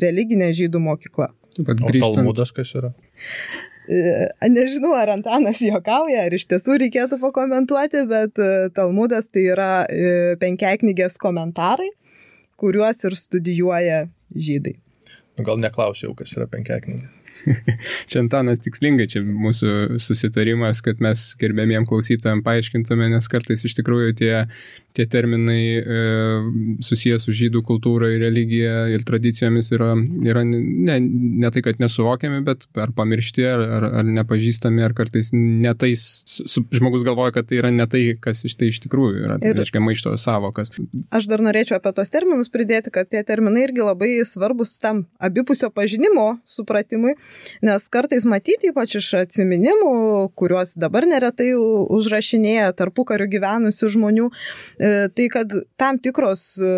[0.03, 1.31] religinė žydų mokykla.
[1.57, 2.21] Pat grįžtant.
[2.21, 2.93] Talmudas kas yra?
[3.87, 9.71] E, nežinau, ar Antanas juokauja, ar iš tiesų reikėtų pakomentuoti, bet e, Talmudas tai yra
[9.87, 11.89] e, penkiaknygės komentarai,
[12.59, 14.01] kuriuos ir studijuoja
[14.35, 14.75] žydai.
[15.37, 17.09] Gal neklausiau, kas yra penkiaknygė.
[18.09, 24.17] čia Antanas tikslingai, čia mūsų susitarimas, kad mes gerbėmiem klausytojams paaiškintume, nes kartais iš tikrųjų
[24.21, 24.33] tie
[24.97, 25.97] tie terminai e,
[26.85, 29.91] susijęs su žydų kultūra ir religija ir tradicijomis yra,
[30.25, 35.29] yra ne, ne tai, kad nesuvokiami, bet ar pamiršti, ar, ar, ar nepažįstami, ar kartais
[35.35, 39.37] netais, su, žmogus galvoja, kad tai yra ne tai, kas iš tai iš tikrųjų yra,
[39.43, 40.73] tai reiškia maišto savokas.
[41.13, 45.69] Aš dar norėčiau apie tos terminus pridėti, kad tie terminai irgi labai svarbus tam abipusio
[45.73, 47.17] pažinimo supratimui,
[47.65, 49.93] nes kartais matyti, ypač iš atsiminimų,
[50.37, 54.31] kuriuos dabar neretai užrašinėja tarpu karių gyvenusių žmonių,
[54.79, 56.71] E, tai kad tam tikros e,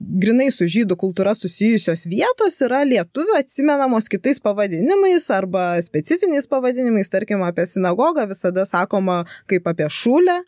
[0.00, 7.44] grinai su žydų kultūra susijusios vietos yra lietuvių atsimenamos kitais pavadinimais arba specifiniais pavadinimais, tarkim
[7.46, 10.42] apie sinagogą visada sakoma kaip apie šulę.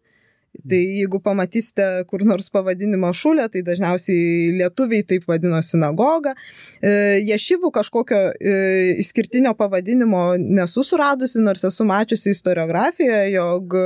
[0.66, 6.34] Tai jeigu pamatysite kur nors pavadinimą šulę, tai dažniausiai lietuviai taip vadino sinagogą.
[6.82, 6.90] E,
[7.28, 8.56] ješivų kažkokio e,
[9.04, 13.78] išskirtinio pavadinimo nesu suradusi, nors esu mačiusi istoriografijoje, jog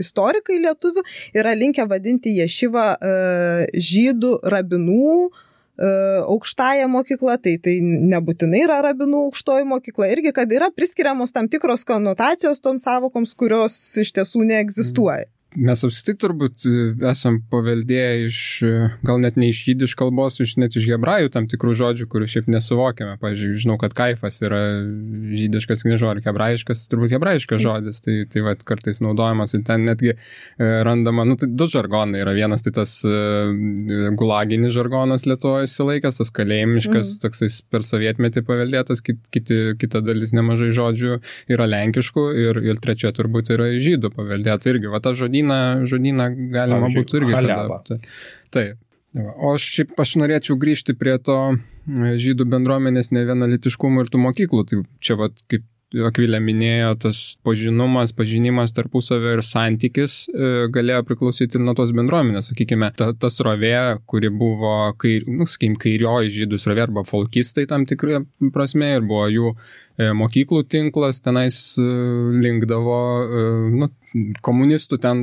[0.00, 1.04] istorikai lietuvių
[1.38, 3.12] yra linkę vadinti ješivą e,
[3.78, 5.28] žydų rabinų e,
[6.24, 11.86] aukštąją mokyklą, tai tai nebūtinai yra rabinų aukštoji mokykla, irgi kad yra priskiriamos tam tikros
[11.86, 18.72] konotacijos toms savokoms, kurios iš tiesų neegzistuoja mes apskritai turbūt e, esam paveldėję iš, e,
[19.06, 22.48] gal net ne iš jidiš kalbos, iš net iš hebrajų tam tikrų žodžių, kurių šiaip
[22.50, 23.16] nesuvokiame.
[23.22, 24.62] Pavyzdžiui, žinau, kad kaifas yra
[25.34, 30.14] žydiškas knyžo ar hebrajiškas, turbūt hebrajiškas žodis, tai, tai va, kartais naudojamas ir ten netgi
[30.14, 30.16] e,
[30.86, 32.34] randama, nu, tai du žargonai yra.
[32.34, 32.96] Vienas tai tas
[34.18, 37.22] gulaginis žargonas Lietuvoje įsilaikęs, tas kalėjimiškas, mm.
[37.22, 41.20] toksai per sovietmetį paveldėtas, kit, kiti, kita dalis nemažai žodžių
[41.52, 44.90] yra lenkiškų ir, ir trečia turbūt yra žydų paveldėta irgi.
[44.92, 47.36] Va, tas žodis žodyną, žodyną galima Pavyzdžiui, būtų irgi.
[47.36, 48.00] Kada,
[48.54, 48.80] taip.
[49.14, 54.64] O šiaip aš norėčiau grįžti prie to e, žydų bendruomenės nevienalitiškumo ir tų mokyklų.
[54.70, 61.54] Tai čia vat, kaip Akvilė minėjo, tas pažinumas, pažinimas tarpusavio ir santykis e, galėjo priklausyti
[61.54, 62.48] ir nuo tos bendruomenės.
[62.50, 67.86] Sakykime, ta, ta srovė, kuri buvo, kair, nu, sakykim, kairioji žydų srovė arba folkistai tam
[67.86, 68.24] tikrai
[68.56, 72.98] prasme ir buvo jų e, mokyklų tinklas, tenais linkdavo,
[73.78, 73.92] nu,
[74.44, 75.22] komunistų ten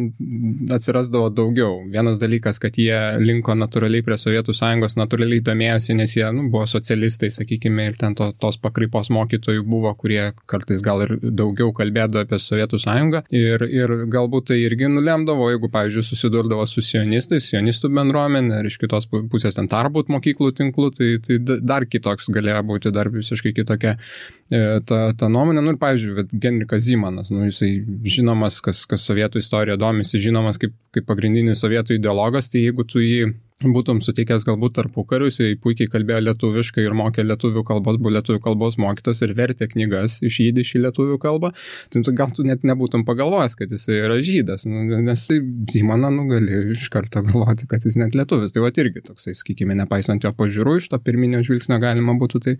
[0.73, 1.79] atsirasdavo daugiau.
[1.91, 6.65] Vienas dalykas, kad jie linko natūraliai prie Sovietų sąjungos, natūraliai domėjosi, nes jie nu, buvo
[6.67, 12.25] socialistai, sakykime, ir ten to, tos pakraipos mokytojų buvo, kurie kartais gal ir daugiau kalbėdavo
[12.25, 13.23] apie Sovietų sąjungą.
[13.31, 18.79] Ir, ir galbūt tai irgi nulemdavo, jeigu, pavyzdžiui, susidurdavo su sionistais, sionistų bendruomenė, ir iš
[18.81, 23.95] kitos pusės ten tarbūt mokyklų tinklų, tai, tai dar kitoks galėjo būti, dar visiškai kitokia
[23.95, 25.63] e, ta, ta nuomonė.
[25.63, 27.71] Nu, ir, pavyzdžiui, Genrikas Zimanas, nu, jisai
[28.03, 33.03] žinomas, kas, kas sovietų istorija domisi, žinomas kaip, kaip pagrindinis sovietų ideologas, tai jeigu tu
[33.03, 38.15] jį būtum sutikęs galbūt tarpu karius, jis puikiai kalbėjo lietuviškai ir mokė lietuvių kalbos, buvo
[38.17, 41.51] lietuvių kalbos mokytas ir vertė knygas iš jydiš į lietuvių kalbą,
[41.93, 45.27] tai gal tu net nebūtum pagalvojęs, kad jis yra žydas, nu, nes
[45.71, 48.53] Zimana nu, gali iš karto galvoti, kad jis net lietuvis.
[48.53, 52.55] Tai va irgi toksai, sakykime, nepaisant jo pažiūrų, iš to pirminio žvilgsnio galima būtų tai,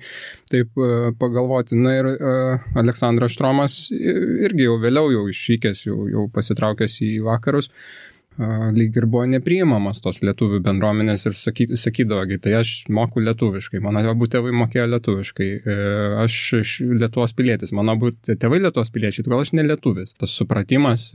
[0.51, 1.79] taip uh, pagalvoti.
[1.79, 7.71] Na ir uh, Aleksandras Štromas irgi jau vėliau jau išvykęs, jau, jau pasitraukęs į vakarus.
[7.71, 13.81] Uh, lyg ir buvo nepriimamas tos lietuvių bendruomenės ir saky, sakydavo, tai aš moku lietuviškai,
[13.83, 15.75] mano abu tėvai mokėjo lietuviškai, e,
[16.23, 16.37] aš
[17.01, 20.15] Lietuvos pilietis, mano abu tėvai Lietuvos piliečiai, gal aš ne lietuvis.
[20.19, 21.09] Tas supratimas,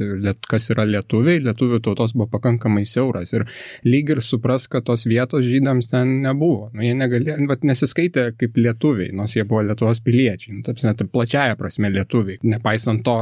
[0.46, 3.46] kas yra lietuviai, lietuvių tautos buvo pakankamai siauras ir
[3.86, 6.68] lyg ir supras, kad tos vietos žydams ten nebuvo.
[6.74, 11.00] Nu, jie negalėjo, bet nesiskaitė kaip lietuviai, nors jie buvo Lietuvos piliečiai, nu, taip, net
[11.12, 13.18] plačiaja prasme lietuviai, nepaisant to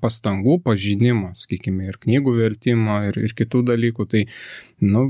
[0.00, 4.08] pastangų pažinimo, sakykime, ir knygų vertimo, ir ir kitų dalykų.
[4.12, 4.24] Tai,
[4.84, 5.08] nu,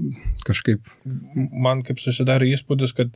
[0.48, 0.94] kažkaip.
[1.34, 3.14] Man kaip susidarė įspūdis, kad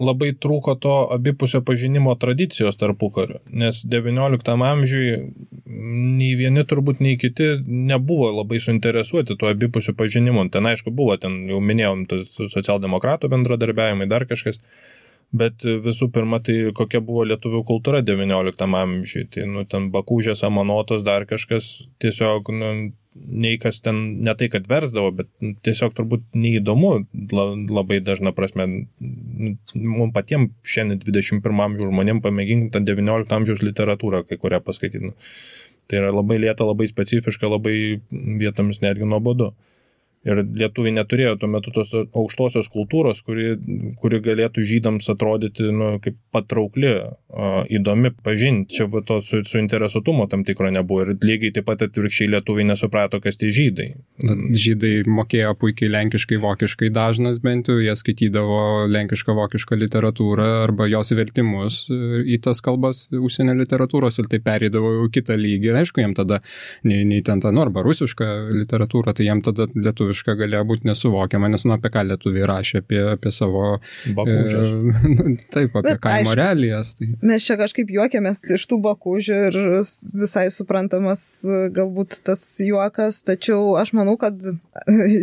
[0.00, 5.10] labai trūko to abipusio pažinimo tradicijos tarpu kariu, nes XIX amžiui
[5.66, 10.48] nei vieni turbūt, nei kiti nebuvo labai suinteresuoti tuo abipusiu pažinimu.
[10.52, 12.06] Ten aišku buvo, ten jau minėjom,
[12.54, 14.62] socialdemokratų bendradarbiavimai, dar kažkas.
[15.32, 19.30] Bet visų pirma, tai kokia buvo lietuvių kultūra XIX amžiuje.
[19.32, 22.72] Tai, nu, ten bakūžės, amanotos, dar kažkas tiesiog, nu,
[23.14, 25.28] nei kas ten ne tai, kad versdavo, bet
[25.66, 26.92] tiesiog turbūt neįdomu
[27.72, 28.66] labai dažna prasme.
[28.98, 35.12] Mums patiems šiandien 21 amžiaus žmonėms pamėginti tą 19 amžiaus literatūrą, kai kurią paskaityti.
[35.90, 37.76] Tai yra labai lieta, labai specifiška, labai
[38.10, 39.52] vietomis netgi nuobodu.
[40.22, 43.56] Ir lietuviai neturėjo tuo metu tos aukštosios kultūros, kuri,
[43.98, 46.92] kuri galėtų žydams atrodyti nu, kaip patraukli,
[47.74, 48.76] įdomi pažinti.
[48.76, 51.02] Čia to su, suinteresuotumo tam tikro nebuvo.
[51.02, 53.88] Ir lygiai taip pat atvirkščiai lietuviai nesuprato, kas tai žydai.
[54.22, 61.10] Žydai mokėjo puikiai lenkiškai, vokiškai dažnas bent jau, jie skaitydavo lenkišką, vokišką literatūrą arba jos
[61.18, 65.74] vertimus į tas kalbas užsienio literatūros ir tai perėdavo į kitą lygį.
[65.82, 66.38] Aišku, jiem tada,
[66.86, 68.28] nei, nei ten ta, nu, arba rusiška
[68.62, 72.82] literatūra, tai jiem tada lietuvių lietuviška galėjo būti nesuvokiama, nes nu apie ką lietuviai rašė,
[72.82, 73.80] apie, apie savo...
[74.16, 74.68] Bakūžės.
[74.68, 76.94] E, taip, apie Bet, kaimo aišku, realijas.
[76.98, 77.08] Tai.
[77.22, 79.58] Mes čia kažkaip juokiamės iš tų bakūžių ir
[80.20, 81.24] visai suprantamas
[81.74, 84.36] galbūt tas juokas, tačiau aš manau, kad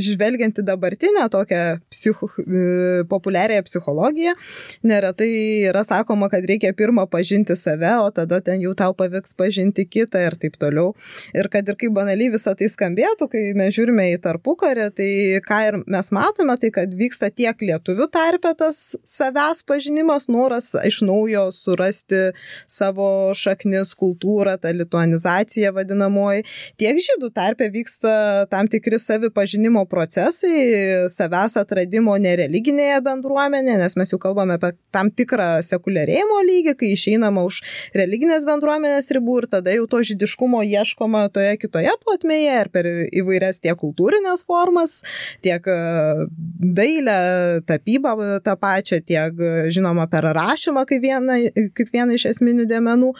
[0.09, 4.35] žvelgiant į dabartinę tokią psicho, e, populiariąją psichologiją,
[4.83, 5.31] neretai
[5.69, 10.25] yra sakoma, kad reikia pirmą pažinti save, o tada ten jau tau pavyks pažinti kitą
[10.27, 10.93] ir taip toliau.
[11.35, 15.39] Ir kad ir kaip banaliai visą tai skambėtų, kai mes žiūrime į tarpukarį, išorę, tai
[15.41, 21.01] ką ir mes matome, tai kad vyksta tiek lietuvių tarpe tas savęs pažinimas, noras iš
[21.01, 22.33] naujo surasti
[22.67, 26.45] savo šaknis, kultūrą, tą lituanizaciją vadinamoji,
[26.77, 34.19] tiek žydų tarpe vyksta tam tikri savipažinimo procesai, savęs atradimo nereliginėje bendruomenėje, nes mes jau
[34.19, 37.61] kalbame apie tam tikrą sekuliarėjimo lygį, kai išeinama už
[37.95, 43.61] religinės bendruomenės ribų ir tada jau to žydiškumo ieškoma toje kitoje plotmėje ir per įvairias
[43.63, 45.03] tiek kultūrinės formas, formas,
[45.41, 46.27] tiek e,
[46.59, 49.33] dailę, tapybą tą pačią, tiek
[49.69, 51.33] žinoma per rašymą kaip vieną,
[51.73, 53.13] kaip vieną iš esminių dėmenų.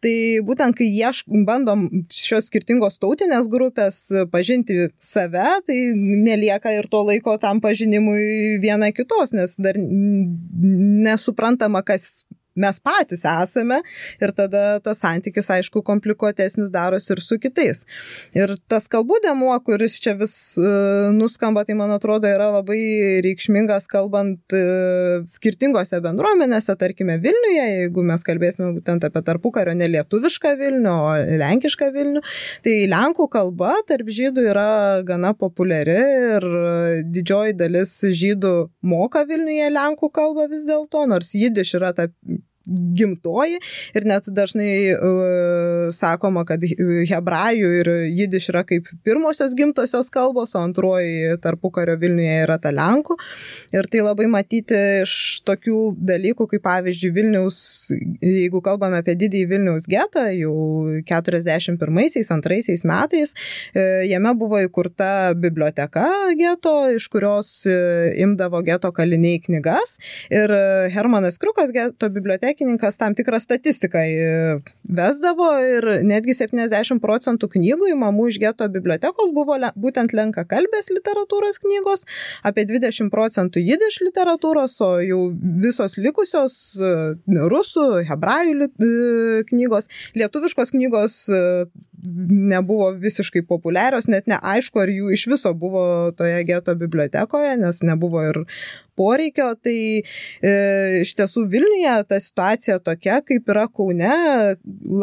[0.00, 7.04] Tai būtent kai iešk, bandom šios skirtingos tautinės grupės pažinti save, tai nelieka ir to
[7.04, 12.24] laiko tam pažinimui viena kitos, nes dar nesuprantama, kas
[12.54, 13.80] mes patys esame
[14.22, 17.82] ir tada tas santykis, aišku, komplikuotesnis darosi ir su kitais.
[18.36, 22.80] Ir tas kalbų demo, kuris čia vis uh, nuskamba, tai man atrodo yra labai
[23.26, 30.94] reikšmingas, kalbant uh, skirtingose bendruomenėse, tarkime Vilniuje, jeigu mes kalbėsime būtent apie tarpukario nelietuvišką Vilnių,
[30.94, 32.24] o lenkišką Vilnių,
[32.64, 34.68] tai lenkų kalba tarp žydų yra
[35.06, 35.98] gana populiari
[36.36, 36.48] ir
[37.14, 38.54] didžioji dalis žydų
[38.86, 42.08] moka Vilniuje lenkų kalbą vis dėlto, nors jidiš yra ta
[42.66, 43.60] gimtoji
[43.94, 50.62] ir net dažnai uh, sakoma, kad hebrajų ir jidiš yra kaip pirmosios gimtosios kalbos, o
[50.64, 53.16] antroji tarpukario Vilniuje yra ta lenkų.
[53.74, 55.14] Ir tai labai matyti iš
[55.46, 57.58] tokių dalykų, kaip pavyzdžiui Vilniaus,
[58.24, 60.54] jeigu kalbame apie didįjį Vilniaus getą, jau
[61.08, 63.34] 41-2 metais,
[63.74, 66.06] e, jame buvo įkurta biblioteka
[66.38, 67.76] geto, iš kurios e,
[68.24, 69.98] imdavo geto kaliniai knygas.
[70.32, 70.52] Ir
[70.94, 72.10] Hermanas Krukas, geto
[72.54, 79.32] bibliotekininkas, tam tikrą statistiką e, vesdavo ir netgi 70 procentų knygų įmamų iš geto bibliotekos
[79.34, 82.04] buvo būtent lenka kalbės literatūros knygos,
[82.42, 90.70] apie 20 procentų jidiš literatūros, o jau visos likusios e, rusų, hebrajų e, knygos, lietuviškos
[90.74, 91.28] knygos
[92.04, 98.20] nebuvo visiškai populiarios, net neaišku, ar jų iš viso buvo toje geto bibliotekoje, nes nebuvo
[98.28, 98.42] ir
[98.98, 99.50] poreikio.
[99.64, 100.54] Tai e,
[101.02, 104.12] iš tiesų Vilniuje ta situacija tokia, kaip yra Kaune,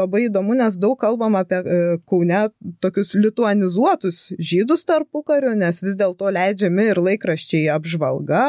[0.01, 1.79] labai įdomu, nes daug kalbam apie e,
[2.09, 2.43] Kaune
[2.83, 8.45] tokius lituanizuotus žydus tarpu kariu, nes vis dėlto leidžiami ir laikraščiai apžvalga,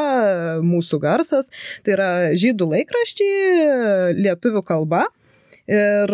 [0.67, 1.51] mūsų garsas,
[1.85, 5.07] tai yra žydų laikraščiai lietuvių kalba.
[5.73, 6.11] Ir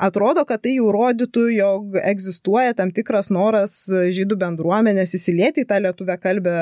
[0.00, 5.78] atrodo, kad tai jau rodytų, jog egzistuoja tam tikras noras žydų bendruomenės įsilieti į tą
[5.84, 6.54] lietuvę kalbę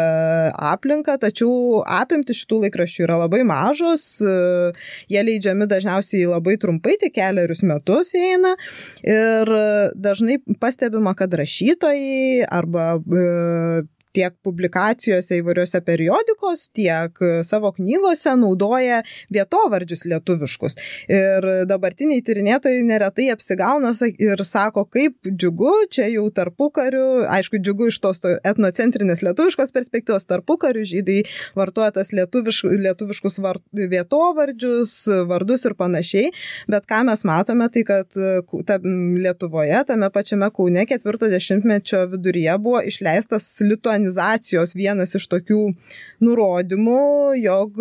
[0.73, 7.65] aplinką, tačiau apimti šitų laikraščių yra labai mažos, jie leidžiami dažniausiai labai trumpai, tik keliarius
[7.65, 8.53] metus eina.
[9.07, 9.55] Ir
[9.97, 12.93] dažnai pastebima, kad rašytojai arba
[14.17, 19.01] tiek publikacijose įvairiuose periodikos, tiek savo knygose naudoja
[19.33, 20.77] vietovardžius lietuviškus.
[21.11, 27.91] Ir dabartiniai tyrinėtojai neretai apsigauna ir sako, kaip džiugu, čia jau tarpu kariu, aišku, džiugu
[27.91, 31.21] iš tos etnocentrinės lietuviškos perspektyvos tarpu kariu, žydai
[31.59, 34.95] vartoja tas lietuviš, lietuviškus vart, vietovardžius,
[35.31, 36.33] vardus ir panašiai,
[36.71, 38.21] bet ką mes matome, tai kad
[38.67, 38.79] ta,
[39.21, 45.75] Lietuvoje, tame pačiame Kaune ketvirto dešimtmečio viduryje buvo išleistas lituanizacijos organizacijos vienas iš tokių
[46.21, 47.77] nurodymų, jog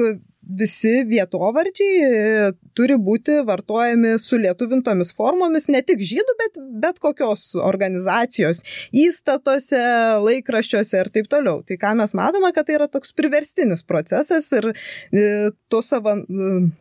[0.50, 7.54] visi vietovardžiai e, turi būti vartojami su lietuvintomis formomis ne tik žydų, bet bet kokios
[7.54, 9.82] organizacijos įstatuose,
[10.26, 11.62] laikraščiuose ir taip toliau.
[11.62, 16.26] Tai ką mes matome, kad tai yra toks priverstinis procesas ir e, to savan,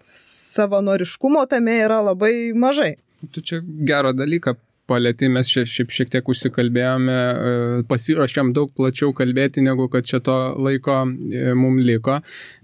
[0.01, 2.95] savanoriškumo tame yra labai mažai.
[3.35, 4.57] Tu čia gerą dalyką
[4.89, 10.21] palėtį, mes čia šiaip šiek tiek užsikalbėjome, e, pasiruošėm daug plačiau kalbėti, negu kad čia
[10.25, 12.19] to laiko e, mums liko,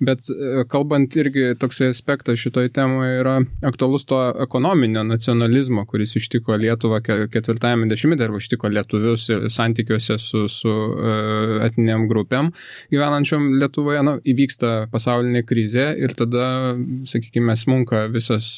[0.04, 6.56] bet e, kalbant irgi toksai aspektas šitoj temoje yra aktualus to ekonominio nacionalizmo, kuris ištiko
[6.60, 10.74] Lietuvą ketvirtajame dešimtmetyje arba ištiko lietuvius santykiuose su, su
[11.64, 12.50] etiniam grupėm
[12.92, 16.46] gyvenančiom Lietuvoje, na, įvyksta pasaulinė krizė ir tada,
[17.08, 18.56] sakykime, smunka visas,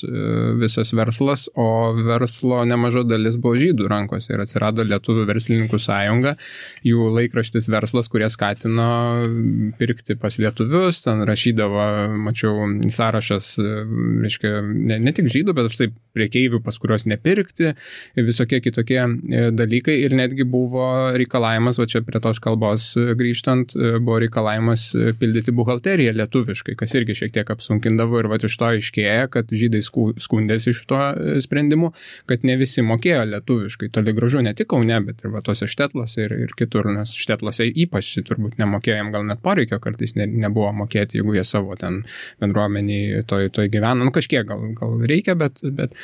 [0.61, 6.37] visas verslas, o verslo nemaža dalis buvo žydų rankose ir atsirado Lietuvų verslininkų sąjunga,
[6.87, 8.89] jų laikraštis verslas, kurie skatino
[9.79, 11.87] pirkti pas lietuvius, ten rašydavo,
[12.27, 13.55] mačiau, sąrašas,
[14.25, 17.75] reiškia, ne, ne tik žydų, bet štai priekeivių, pas kuriuos nepirkti,
[18.17, 20.87] visokie kitokie e, dalykai ir netgi buvo
[21.17, 24.89] reikalavimas, va čia prie tos kalbos grįžtant, e, buvo reikalavimas
[25.21, 29.83] pildyti buhalteriją lietuviškai, kas irgi šiek tiek apsunkindavo ir va iš to aiškėja, kad žydai
[29.85, 31.93] skundėsi šito e, sprendimu,
[32.31, 36.25] kad ne visi mokėjo lietuviškai toli gražu ne tik Kaune, bet ir va tose štetlose
[36.25, 41.21] ir, ir kitur, nes štetlose ypač turbūt nemokėjom, gal net poreikio kartais ne, nebuvo mokėti,
[41.21, 42.03] jeigu jie savo ten
[42.43, 45.95] bendruomeniai toj, toj gyvena, nu kažkiek gal, gal reikia, bet, bet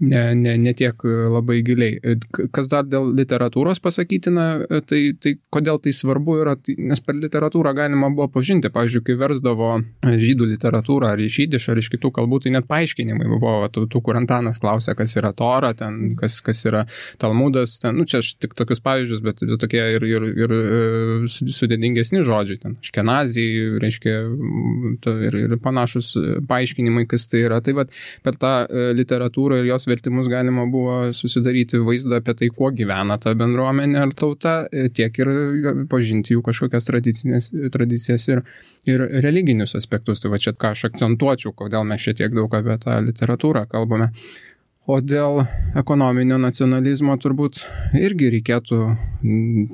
[0.00, 2.16] ne, ne, ne tiek labai giliai.
[2.54, 4.46] Kas dar dėl literatūros pasakytina,
[4.88, 9.18] tai, tai kodėl tai svarbu yra, tai, nes per literatūrą galima buvo pažinti, pavyzdžiui, kai
[9.18, 9.72] versdavo
[10.06, 14.04] žydų literatūrą ar iš įdiš ar iš kitų kalbų, tai net paaiškinimai buvo, tų, tų
[14.06, 16.86] kur Antanas klausė, kas yra Tora, ten, kas, kas yra
[17.22, 20.62] Talmudas, ten, nu čia aš tik tokius pavyzdžius, bet tokie ir, ir, ir e,
[21.30, 24.16] sudėtingesni žodžiai, ten, škenazijai, reiškia,
[25.28, 26.12] ir, ir panašus
[26.48, 27.60] paaiškinimai, kas tai yra.
[27.64, 27.92] Tai vad
[28.24, 33.18] per tą e, literatūrą ir jos vertimus galima buvo susidaryti vaizdą apie tai, kuo gyvena
[33.22, 35.32] ta bendruomenė ar tauta, e, tiek ir
[35.90, 38.44] pažinti jų kažkokias tradicijas ir,
[38.88, 40.22] ir religinius aspektus.
[40.22, 44.12] Tai va čia ką aš akcentuočiau, kodėl mes šiek tiek daug apie tą literatūrą kalbame.
[44.90, 45.44] O dėl
[45.78, 47.62] ekonominio nacionalizmo turbūt
[47.94, 48.78] irgi reikėtų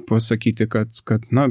[0.09, 1.47] pasakyti, kad, kad na,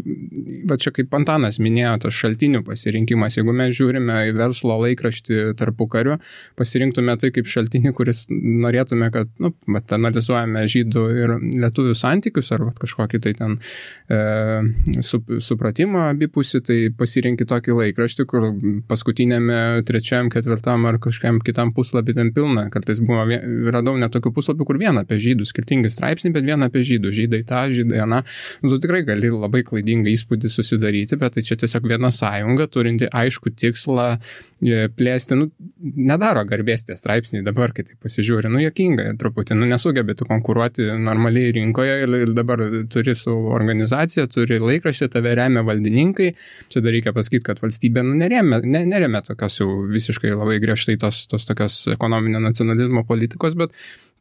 [0.70, 5.88] va čia kaip Antanas minėjo, tas šaltinių pasirinkimas, jeigu mes žiūrime į verslo laikraštį tarpu
[5.90, 6.18] kariu,
[6.60, 11.34] pasirinktume tai kaip šaltinį, kuris norėtume, kad, nu, mat, analizuojame žydų ir
[11.64, 13.58] lietuvių santykius ar kažkokį tai ten
[14.14, 18.50] e, sup, supratimą abipusį, tai pasirinkti tokį laikraštį, kur
[18.90, 22.68] paskutinėme, trečiam, ketvirtam ar kažkam kitam puslapį ten pilna.
[22.74, 23.26] Kartais buvo,
[23.74, 27.44] radau net tokių puslapių, kur vieną apie žydų, skirtingi straipsniai, bet vieną apie žydų, žydai
[27.48, 28.24] tą, žydai diena,
[28.62, 33.10] nu, tu tikrai gali labai klaidingą įspūdį susidaryti, bet tai čia tiesiog viena sąjunga, turinti
[33.10, 35.50] aišku tikslą e, plėsti, nu,
[35.82, 41.54] nedaro garbės tie straipsniai dabar, kai tai pasižiūri, nu, jokinga truputį, nu, nesugebėtų konkuruoti normaliai
[41.58, 46.32] rinkoje ir, ir dabar turi su organizacija, turi laikraštį, tave remia valdininkai,
[46.72, 50.98] čia dar reikia pasakyti, kad valstybė, nu, neremia, ne, neremia tokios jau visiškai labai griežtai
[51.02, 53.04] tos, tos tokios ekonominio nacionalizmo
[53.38, 53.72] politikos, bet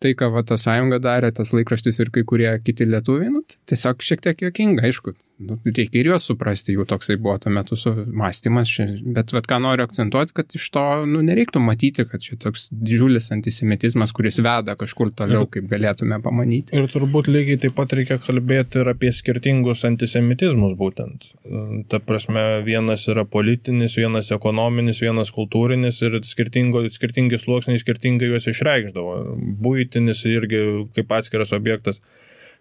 [0.02, 4.04] tai, ką va, ta sąjunga darė, tas laikraštis ir kai kurie kiti lietuviai, nu, tiesiog
[4.04, 7.76] šiek tiek jokinga, aišku, nu, reikia ir juos suprasti, jų toksai buvo tuo metu
[8.16, 8.72] mąstymas,
[9.16, 13.28] bet vat, ką noriu akcentuoti, kad iš to nu, nereiktų matyti, kad čia toks didžiulis
[13.34, 16.76] antisemitizmas, kuris veda kažkur toliau, ir, kaip galėtume pamanyti.
[16.76, 21.28] Ir turbūt lygiai taip pat reikia kalbėti ir apie skirtingus antisemitizmus būtent.
[21.92, 29.18] Ta prasme, vienas yra politinis, vienas ekonominis, vienas kultūrinis ir skirtingi sluoksniai skirtingai juos išreikšdavo.
[29.86, 30.62] Būtinis irgi
[30.96, 32.02] kaip atskiras objektas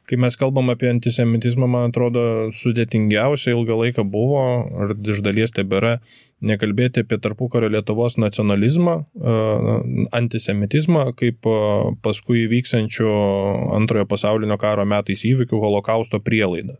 [0.10, 2.22] kai mes kalbam apie antisemitizmą, man atrodo,
[2.56, 4.44] sudėtingiausia ilgą laiką buvo,
[4.84, 5.98] ar iš dalies tebėra,
[6.46, 8.98] nekalbėti apie tarpukario Lietuvos nacionalizmą,
[10.20, 11.50] antisemitizmą, kaip
[12.06, 13.14] paskui įvyksančio
[13.78, 16.78] antrojo pasaulinio karo metais įvykių holokausto prielaidą.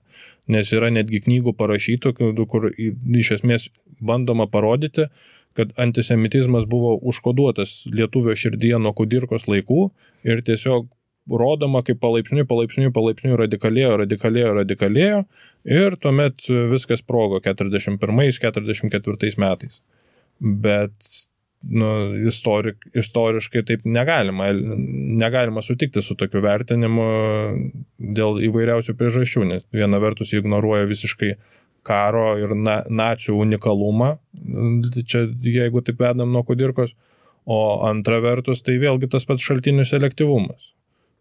[0.52, 2.14] Nes yra netgi knygų parašytų,
[2.52, 3.72] kur iš esmės
[4.06, 5.10] bandoma parodyti,
[5.56, 9.90] kad antisemitizmas buvo užkoduotas lietuvio širdyje nuo kudirkos laikų
[10.28, 10.88] ir tiesiog
[11.32, 15.22] rodoma, kaip palaipsniui, palaipsniui, palaipsniui radikalėjo, radikalėjo, radikalėjo
[15.78, 19.82] ir tuomet viskas sprogo 41-44 metais.
[20.40, 20.94] Bet
[21.66, 21.88] nu,
[22.28, 27.06] istorik, istoriškai taip negalima, negalima sutikti su tokiu vertinimu
[27.98, 31.32] dėl įvairiausių priežasčių, nes viena vertus ignoruoja visiškai
[31.86, 34.16] karo ir na, nacijų unikalumą,
[35.06, 36.96] čia jeigu taip vedam nuo kudirkos,
[37.46, 40.72] o antra vertus tai vėlgi tas pats šaltinių selektyvumas.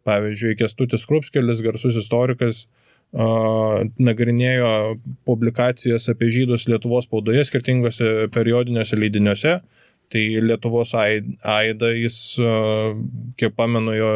[0.08, 2.64] Pavyzdžiui, Kestutis Krupskelis, garsus istorikas,
[3.14, 4.70] nagrinėjo
[5.28, 9.60] publikacijas apie žydus Lietuvos spaudoje skirtingose periodiniuose leidiniuose.
[10.12, 12.18] Tai Lietuvos aida, jis,
[13.40, 14.10] kiek pamenu, jo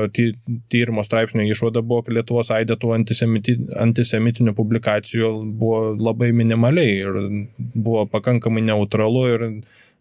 [0.71, 7.19] tyrimo straipsnio išvada buvo, kad Lietuvos aida tų antisemiti, antisemitinių publikacijų buvo labai minimaliai ir
[7.75, 9.47] buvo pakankamai neutralu ir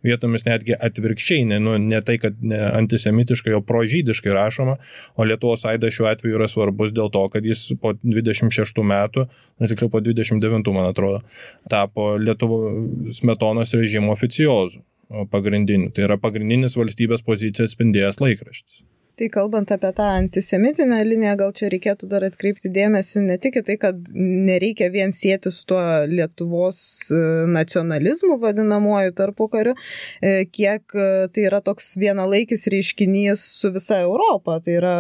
[0.05, 4.77] vietomis netgi atvirkščiai, ne, nu, ne tai, kad ne antisemitiškai, o prožydiškai rašoma,
[5.17, 9.25] o Lietuvos aidas šiuo atveju yra svarbus dėl to, kad jis po 26 metų,
[9.57, 11.23] na tikrai po 29, man atrodo,
[11.71, 14.83] tapo Lietuvos smetonos režimo oficiozų
[15.32, 15.91] pagrindiniu.
[15.95, 18.84] Tai yra pagrindinis valstybės poziciją atspindėjęs laikraštis.
[19.18, 23.61] Tai kalbant apie tą antisemitinę liniją, gal čia reikėtų dar atkreipti dėmesį ne tik į
[23.65, 26.78] tai, kad nereikia vien sėti su tuo Lietuvos
[27.09, 29.74] e, nacionalizmu vadinamuoju tarpu kariu,
[30.22, 34.59] e, kiek e, tai yra toks vienalaikis reiškinys su visa Europa.
[34.61, 34.93] Tai yra,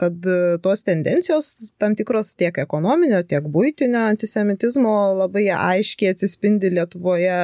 [0.00, 0.30] kad
[0.64, 7.36] tos tendencijos tam tikros tiek ekonominio, tiek būtinio antisemitizmo labai aiškiai atsispindi Lietuvoje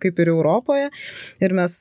[0.00, 0.88] kaip ir Europoje.
[1.44, 1.78] Ir mes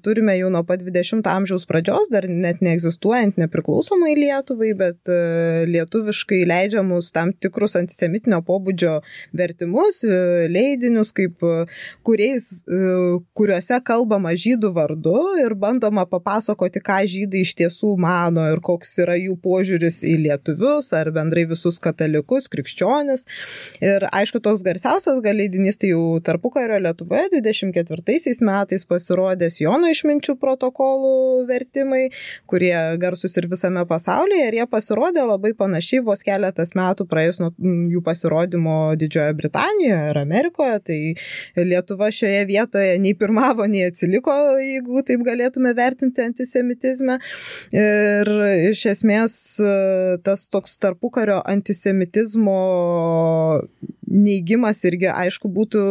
[0.00, 5.66] turime jau nuo pat 20 amžiaus pradžios, dar net neegzistuoja egzistuojant nepriklausomai Lietuvai, bet e,
[5.68, 9.00] lietuviškai leidžiamus tam tikrus antisemitinio pobūdžio
[9.36, 11.66] vertimus, e, leidinius, kaip e,
[12.04, 12.64] kuriais,
[13.34, 19.16] kuriuose kalbama žydų vardu ir bandoma papasakoti, ką žydai iš tiesų mano ir koks yra
[19.18, 23.26] jų požiūris į lietuvius ar bendrai visus katalikus, krikščionis.
[23.82, 30.36] Ir aišku, toks garsiausias gal leidinys tai jau tarpukario Lietuvoje 24 metais pasirodęs Jono išminčių
[30.40, 32.08] protokolų vertimai,
[32.50, 32.74] kurie
[33.08, 37.50] garsus ir visame pasaulyje ir jie pasirodė labai panašiai vos keletas metų praėjus nuo
[37.94, 40.78] jų pasirodymo Didžiojoje Britanijoje ir Amerikoje.
[40.88, 40.98] Tai
[41.68, 47.18] Lietuva šioje vietoje nei pirmavo, nei atsiliko, jeigu taip galėtume vertinti antisemitizmą.
[47.74, 48.32] Ir
[48.70, 49.38] iš esmės
[50.26, 52.58] tas toks tarpukario antisemitizmo
[54.08, 55.82] neigimas irgi aišku būtų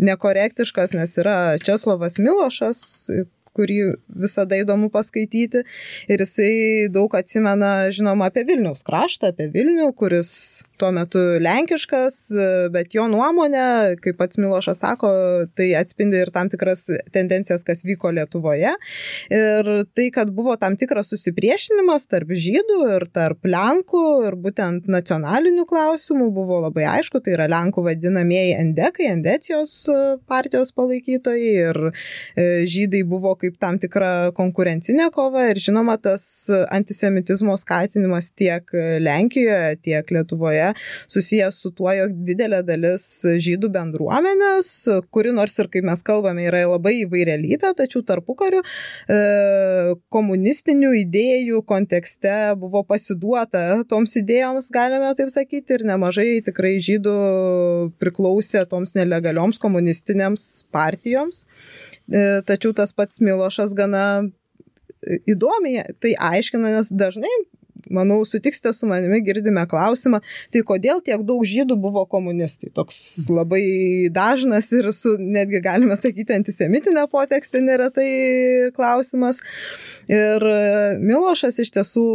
[0.00, 2.82] nekorektiškas, nes yra Česlovas Milošas,
[3.56, 3.78] kurį
[4.08, 5.64] visada įdomu paskaityti.
[6.10, 10.30] Ir jisai daug atsimena, žinoma, apie Vilniaus kraštą, apie Vilnių, kuris
[10.80, 12.16] tuo metu lenkiškas,
[12.72, 15.10] bet jo nuomonė, kaip pats Milošas sako,
[15.58, 18.72] tai atspindi ir tam tikras tendencijas, kas vyko Lietuvoje.
[19.34, 25.66] Ir tai, kad buvo tam tikras susipriešinimas tarp žydų ir tarp lenkų ir būtent nacionalinių
[25.68, 29.74] klausimų buvo labai aišku, tai yra lenkų vadinamieji endekai, endecijos
[30.30, 36.24] partijos palaikytojai ir e, žydai buvo kaip tam tikra konkurencinė kova ir žinoma tas
[36.70, 38.66] antisemitizmo skatinimas tiek
[39.00, 40.72] Lenkijoje, tiek Lietuvoje
[41.10, 44.70] susijęs su tuo, jog didelė dalis žydų bendruomenės,
[45.14, 49.18] kuri nors ir kaip mes kalbame yra labai įvairialybė, tačiau tarpu kariu e,
[50.12, 57.16] komunistinių idėjų kontekste buvo pasiduota toms idėjoms, galime taip sakyti, ir nemažai tikrai žydų
[58.02, 61.44] priklausė toms nelegalioms komunistinėms partijoms.
[62.10, 64.04] E, tačiau tas pats Milošas gana
[65.30, 67.30] įdomiai tai aiškina, nes dažnai
[67.90, 70.20] manau, sutiksite su manimi, girdime klausimą,
[70.52, 72.72] tai kodėl tiek daug žydų buvo komunistai?
[72.76, 73.62] Toks labai
[74.12, 78.10] dažnas ir su, netgi galime sakyti, antisemitinė potekstė neretai
[78.76, 79.40] klausimas.
[80.10, 80.42] Ir
[81.00, 82.06] Milošas iš tiesų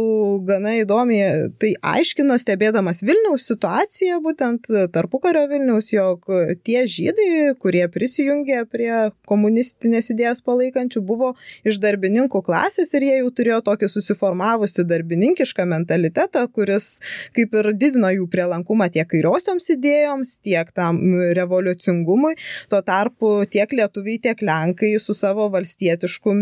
[0.46, 6.28] gana įdomiai tai aiškina, stebėdamas Vilniaus situaciją, būtent tarpukario Vilniaus, jog
[6.66, 8.92] tie žydai, kurie prisijungė prie
[9.28, 11.32] komunistinės idėjas palaikančių, buvo
[11.64, 16.98] iš darbininkų klasės ir jie jau turėjo tokį susiformavusi darbininkišką mentalitetą, kuris
[17.36, 21.00] kaip ir didino jų prielankumą tiek kairiosioms idėjoms, tiek tam
[21.38, 22.34] revoliucingumui.
[22.68, 26.34] Tuo tarpu tiek lietuviai, tiek lenkai su savo valstietišku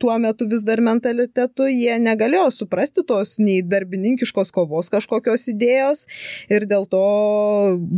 [0.00, 6.04] tuo metu vis dar mentalitetu, jie negalėjo suprasti tos nei darbininkiškos kovos kažkokios idėjos
[6.52, 7.04] ir dėl to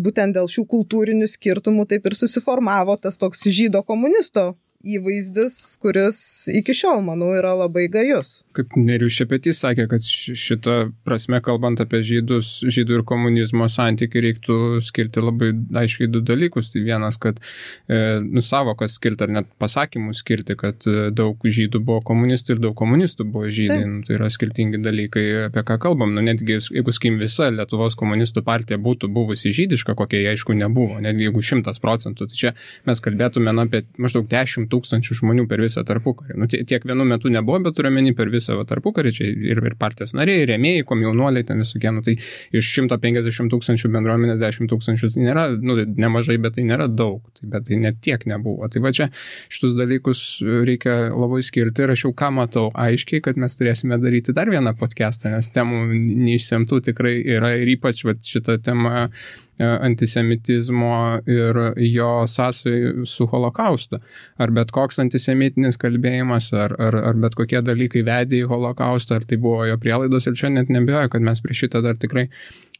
[0.07, 4.55] būtent dėl šių kultūrinių skirtumų taip ir susiformavo tas toks žydo komunisto
[4.87, 6.19] įvaizdis, kuris
[6.53, 8.43] iki šiol, manau, yra labai gajus.
[8.57, 10.77] Kaip Nerius Šepetys sakė, kad šitą
[11.07, 16.71] prasme, kalbant apie žydus, žydų ir komunizmo santykių, reiktų skirti labai aiškiai du dalykus.
[16.73, 21.83] Tai vienas, kad e, nu, savokas skirti ar net pasakymus skirti, kad e, daug žydų
[21.87, 23.83] buvo komunistų ir daug komunistų buvo žydai.
[23.87, 26.15] Nu, tai yra skirtingi dalykai, apie ką kalbam.
[26.17, 31.01] Nu, netgi jeigu skim visa Lietuvos komunistų partija būtų buvusi žydiška, kokia jie aišku nebuvo,
[31.03, 32.53] netgi jeigu šimtas procentų, tai čia
[32.89, 36.37] mes kalbėtume nu, apie maždaug 10 tūkstančių žmonių per visą tarpukarį.
[36.39, 40.15] Nu, tiek vienu metu nebuvo, bet turiu menį per visą tarpukarį, čia ir, ir partijos
[40.17, 42.17] nariai, ir rėmėjai, komjaunuoliai, ten visokie, nu, tai
[42.57, 47.49] iš 150 tūkstančių bendruomenės 10 tūkstančių tai nėra, nu, nemažai, bet tai nėra daug, tai,
[47.55, 48.69] bet tai net tiek nebuvo.
[48.73, 49.09] Tai va čia
[49.53, 54.37] šitus dalykus reikia labai skirti ir aš jau ką matau aiškiai, kad mes turėsime daryti
[54.37, 59.09] dar vieną podcastą, nes temų neišsemtų tikrai yra ir ypač va, šitą temą
[59.56, 64.01] E, antisemitizmo ir jo sąsai su holokaustu.
[64.39, 69.27] Ar bet koks antisemitinis kalbėjimas, ar, ar, ar bet kokie dalykai vedė į holokaustą, ar
[69.29, 72.29] tai buvo jo prielaidos ir čia net nebejoju, kad mes prie šitą dar tikrai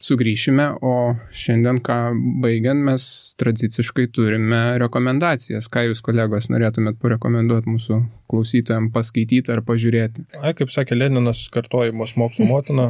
[0.03, 0.93] sugrįšime, o
[1.33, 1.97] šiandien, ką
[2.43, 3.03] baigiant, mes
[3.39, 5.69] tradiciškai turime rekomendacijas.
[5.71, 7.99] Ką jūs, kolegos, norėtumėt parekomenduoti mūsų
[8.31, 10.25] klausytojams paskaityti ar pažiūrėti?
[10.41, 12.89] Ai, kaip sakė Leninas, kartojimas mokslo motina,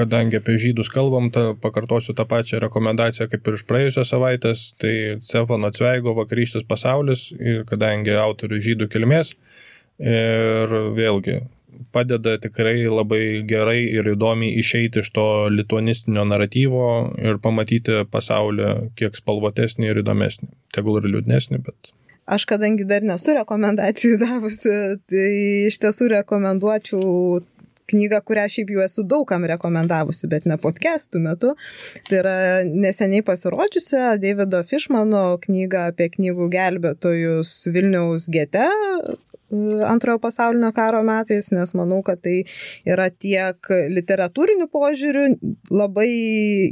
[0.00, 4.94] kadangi apie žydus kalbam, ta, pakartosiu tą pačią rekomendaciją kaip ir iš praėjusios savaitės, tai
[5.24, 7.30] Cefano Cveigo vakarykštis pasaulis,
[7.70, 9.36] kadangi autorių žydų kilmės,
[10.00, 11.40] ir vėlgi
[11.94, 19.16] padeda tikrai labai gerai ir įdomiai išeiti iš to lituanistinio naratyvo ir pamatyti pasaulį kiek
[19.18, 20.50] spalvotesnį ir įdomesnį.
[20.74, 21.94] Tegul ir liūdnesnį, bet.
[22.30, 24.76] Aš kadangi dar nesu rekomendacijų davusi,
[25.10, 25.30] tai
[25.70, 27.40] iš tiesų rekomenduočiau
[27.90, 31.54] knygą, kurią šiaip jau esu daugam rekomendavusi, bet ne podcastų metu.
[32.08, 38.68] Tai yra neseniai pasirodžiusią Davido Fishmano knygą apie knygų gelbėtojus Vilniaus gete,
[39.86, 42.44] antrojo pasaulinio karo metais, nes manau, kad tai
[42.88, 45.24] yra tiek literatūrinių požiūrių
[45.74, 46.10] labai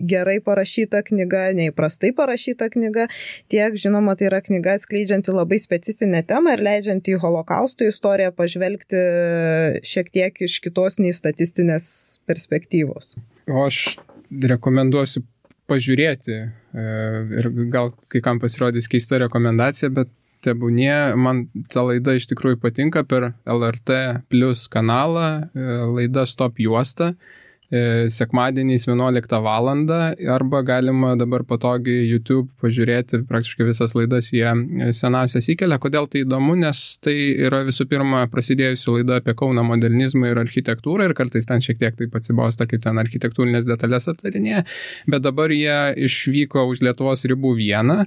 [0.08, 3.08] gerai parašyta knyga, neįprastai parašyta knyga,
[3.52, 9.02] tiek žinoma, tai yra knyga atskleidžianti labai specifinę temą ir leidžianti į holokausto istoriją pažvelgti
[9.86, 11.88] šiek tiek iš kitos nei statistinės
[12.28, 13.16] perspektyvos.
[13.48, 13.98] O aš
[14.28, 15.24] rekomenduosiu
[15.68, 16.46] pažiūrėti e,
[17.40, 20.12] ir gal kai kam pasirodys keista rekomendacija, bet
[20.44, 23.98] tebūnie, man ta laida iš tikrųjų patinka per LRT
[24.30, 27.14] plus kanalą, e, laida Stop juosta.
[27.70, 29.68] E, sekmadieniais 11 val.
[30.28, 34.48] arba galima dabar patogiai YouTube pažiūrėti praktiškai visas laidas, jie
[34.96, 35.76] senasias įkelia.
[35.76, 41.10] Kodėl tai įdomu, nes tai yra visų pirma prasidėjusi laida apie Kauno modernizmą ir architektūrą
[41.10, 44.64] ir kartais ten šiek tiek taip atsibosta, kaip ten architektūrinės detalės aptarinėje,
[45.06, 47.98] bet dabar jie išvyko už Lietuvos ribų vieną.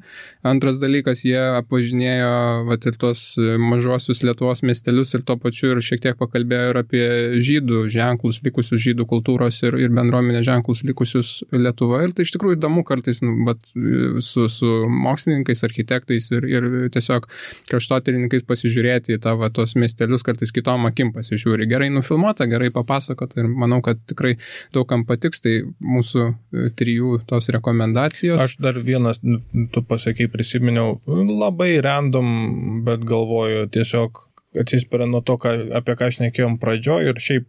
[0.42, 6.02] Antras dalykas, jie pažinėjo vat, ir tos mažuosius Lietuvos miestelius ir tuo pačiu ir šiek
[6.02, 7.06] tiek pakalbėjo ir apie
[7.46, 12.08] žydų ženklus, likusius žydų kultūros kultūros ir, ir bendruomenės ženklus likusius Lietuvoje.
[12.08, 13.60] Ir tai iš tikrųjų įdomu kartais nu, bet,
[14.22, 17.28] su, su mokslininkais, architektais ir, ir tiesiog
[17.70, 21.68] kraštotyrininkais pasižiūrėti į tavo tos miestelius, kartais kitom akim pasižiūri.
[21.70, 24.38] Gerai nufilmuota, gerai papasakota ir manau, kad tikrai
[24.74, 25.42] daugam patiks.
[25.42, 28.42] Tai mūsų e, trijų tos rekomendacijos.
[28.42, 34.28] Aš dar vienas, tu pasakai, prisiminiau, labai random, bet galvoju tiesiog
[34.60, 37.48] atsispiria nuo to, ką, apie ką aš nekėjom pradžioje ir šiaip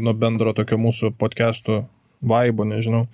[0.00, 1.84] nuo bendro tokio mūsų podcastų
[2.20, 3.06] vaibo, nežinau.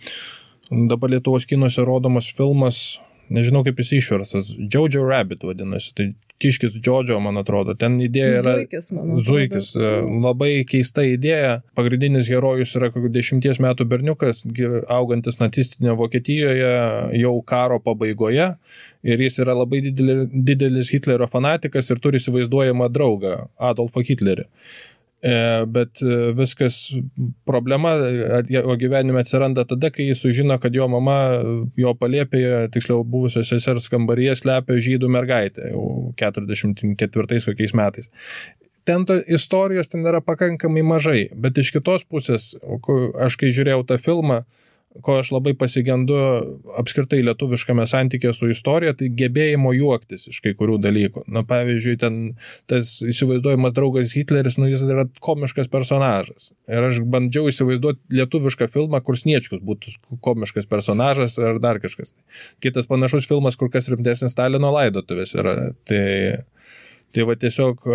[0.70, 2.99] Dabar Lietuvos kinuose rodomas filmas,
[3.32, 7.72] nežinau kaip jis išversas, Jojo Rabbit vadinasi, tai Kiškis Džodžio, man atrodo.
[7.80, 8.54] Ten idėja yra.
[8.58, 9.70] Zuikis, man Zuikis.
[9.72, 11.62] E, labai keista idėja.
[11.78, 14.42] Pagrindinis herojus yra kokių dešimties metų berniukas,
[14.92, 16.74] augantis nacistinėje Vokietijoje
[17.22, 18.50] jau karo pabaigoje.
[19.06, 23.38] Ir jis yra labai didelis Hitlerio fanatikas ir turi įsivaizduojamą draugą
[23.72, 24.44] Adolfą Hitlerį.
[25.26, 26.76] E, bet e, viskas
[27.48, 27.94] problema
[28.48, 31.16] jo gyvenime atsiranda tada, kai jis sužino, kad jo mama
[31.80, 38.12] jo palėpėje, tiksliau buvusios sesers kambaryje slepia žydų mergaitę jau 44 kokiais metais.
[38.86, 42.52] Ten to istorijos ten yra pakankamai mažai, bet iš kitos pusės,
[43.18, 44.44] aš kai žiūrėjau tą filmą,
[45.05, 46.16] ko aš labai pasigendu
[46.80, 51.26] apskritai lietuviškame santykė su istorija, tai gebėjimo juoktis iš kai kurių dalykų.
[51.32, 52.18] Na, pavyzdžiui, ten
[52.70, 56.53] tas įsivaizduojamas draugas Hitleris, nu, jis yra komiškas personažas.
[56.70, 62.14] Ir aš bandžiau įsivaizduoti lietuvišką filmą, kur Sniečkus būtų komiškas personažas ar dar kažkas.
[62.64, 65.57] Kitas panašus filmas, kur kas rimtesnis Stalino laidotuvės yra.
[65.86, 66.05] Tai
[67.16, 67.86] Tai va tiesiog,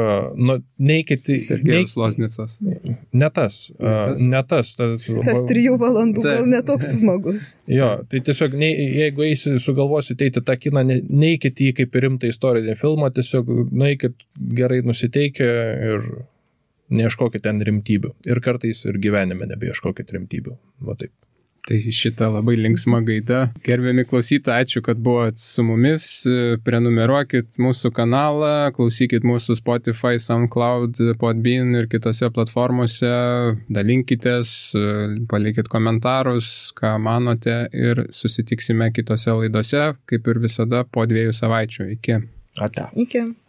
[0.41, 1.35] nu, neikit į...
[1.45, 2.55] Sergejus Losnicas.
[2.61, 3.57] Ne tas.
[3.77, 4.23] Ne tas.
[4.25, 7.51] Ne tas, tas Kas trijų valandų gal netoks smagus.
[7.69, 12.31] Jo, tai tiesiog, ne, jeigu eisi, sugalvosite eiti tą kiną, ne, neikit į kaip rimtą
[12.33, 14.25] istorinį filmą, tiesiog nueikit
[14.57, 15.51] gerai nusiteikę
[15.91, 16.07] ir
[16.91, 18.15] neieškokit ten rimtybių.
[18.25, 20.57] Ir kartais ir gyvenime nebeieškokit rimtybių.
[20.87, 21.13] Va taip.
[21.67, 23.41] Tai šitą labai linksmą gaidą.
[23.65, 26.05] Gerbiami klausytojai, ačiū, kad buvot su mumis.
[26.65, 33.11] Prenumeruokit mūsų kanalą, klausykit mūsų Spotify, SoundCloud, Podbean ir kitose platformose.
[33.69, 34.55] Dalinkitės,
[35.29, 41.91] palikit komentarus, ką manote ir susitiksime kitose laidose, kaip ir visada, po dviejų savaičių.
[41.99, 42.21] Iki.
[42.61, 42.89] Ate.
[43.05, 43.27] Iki.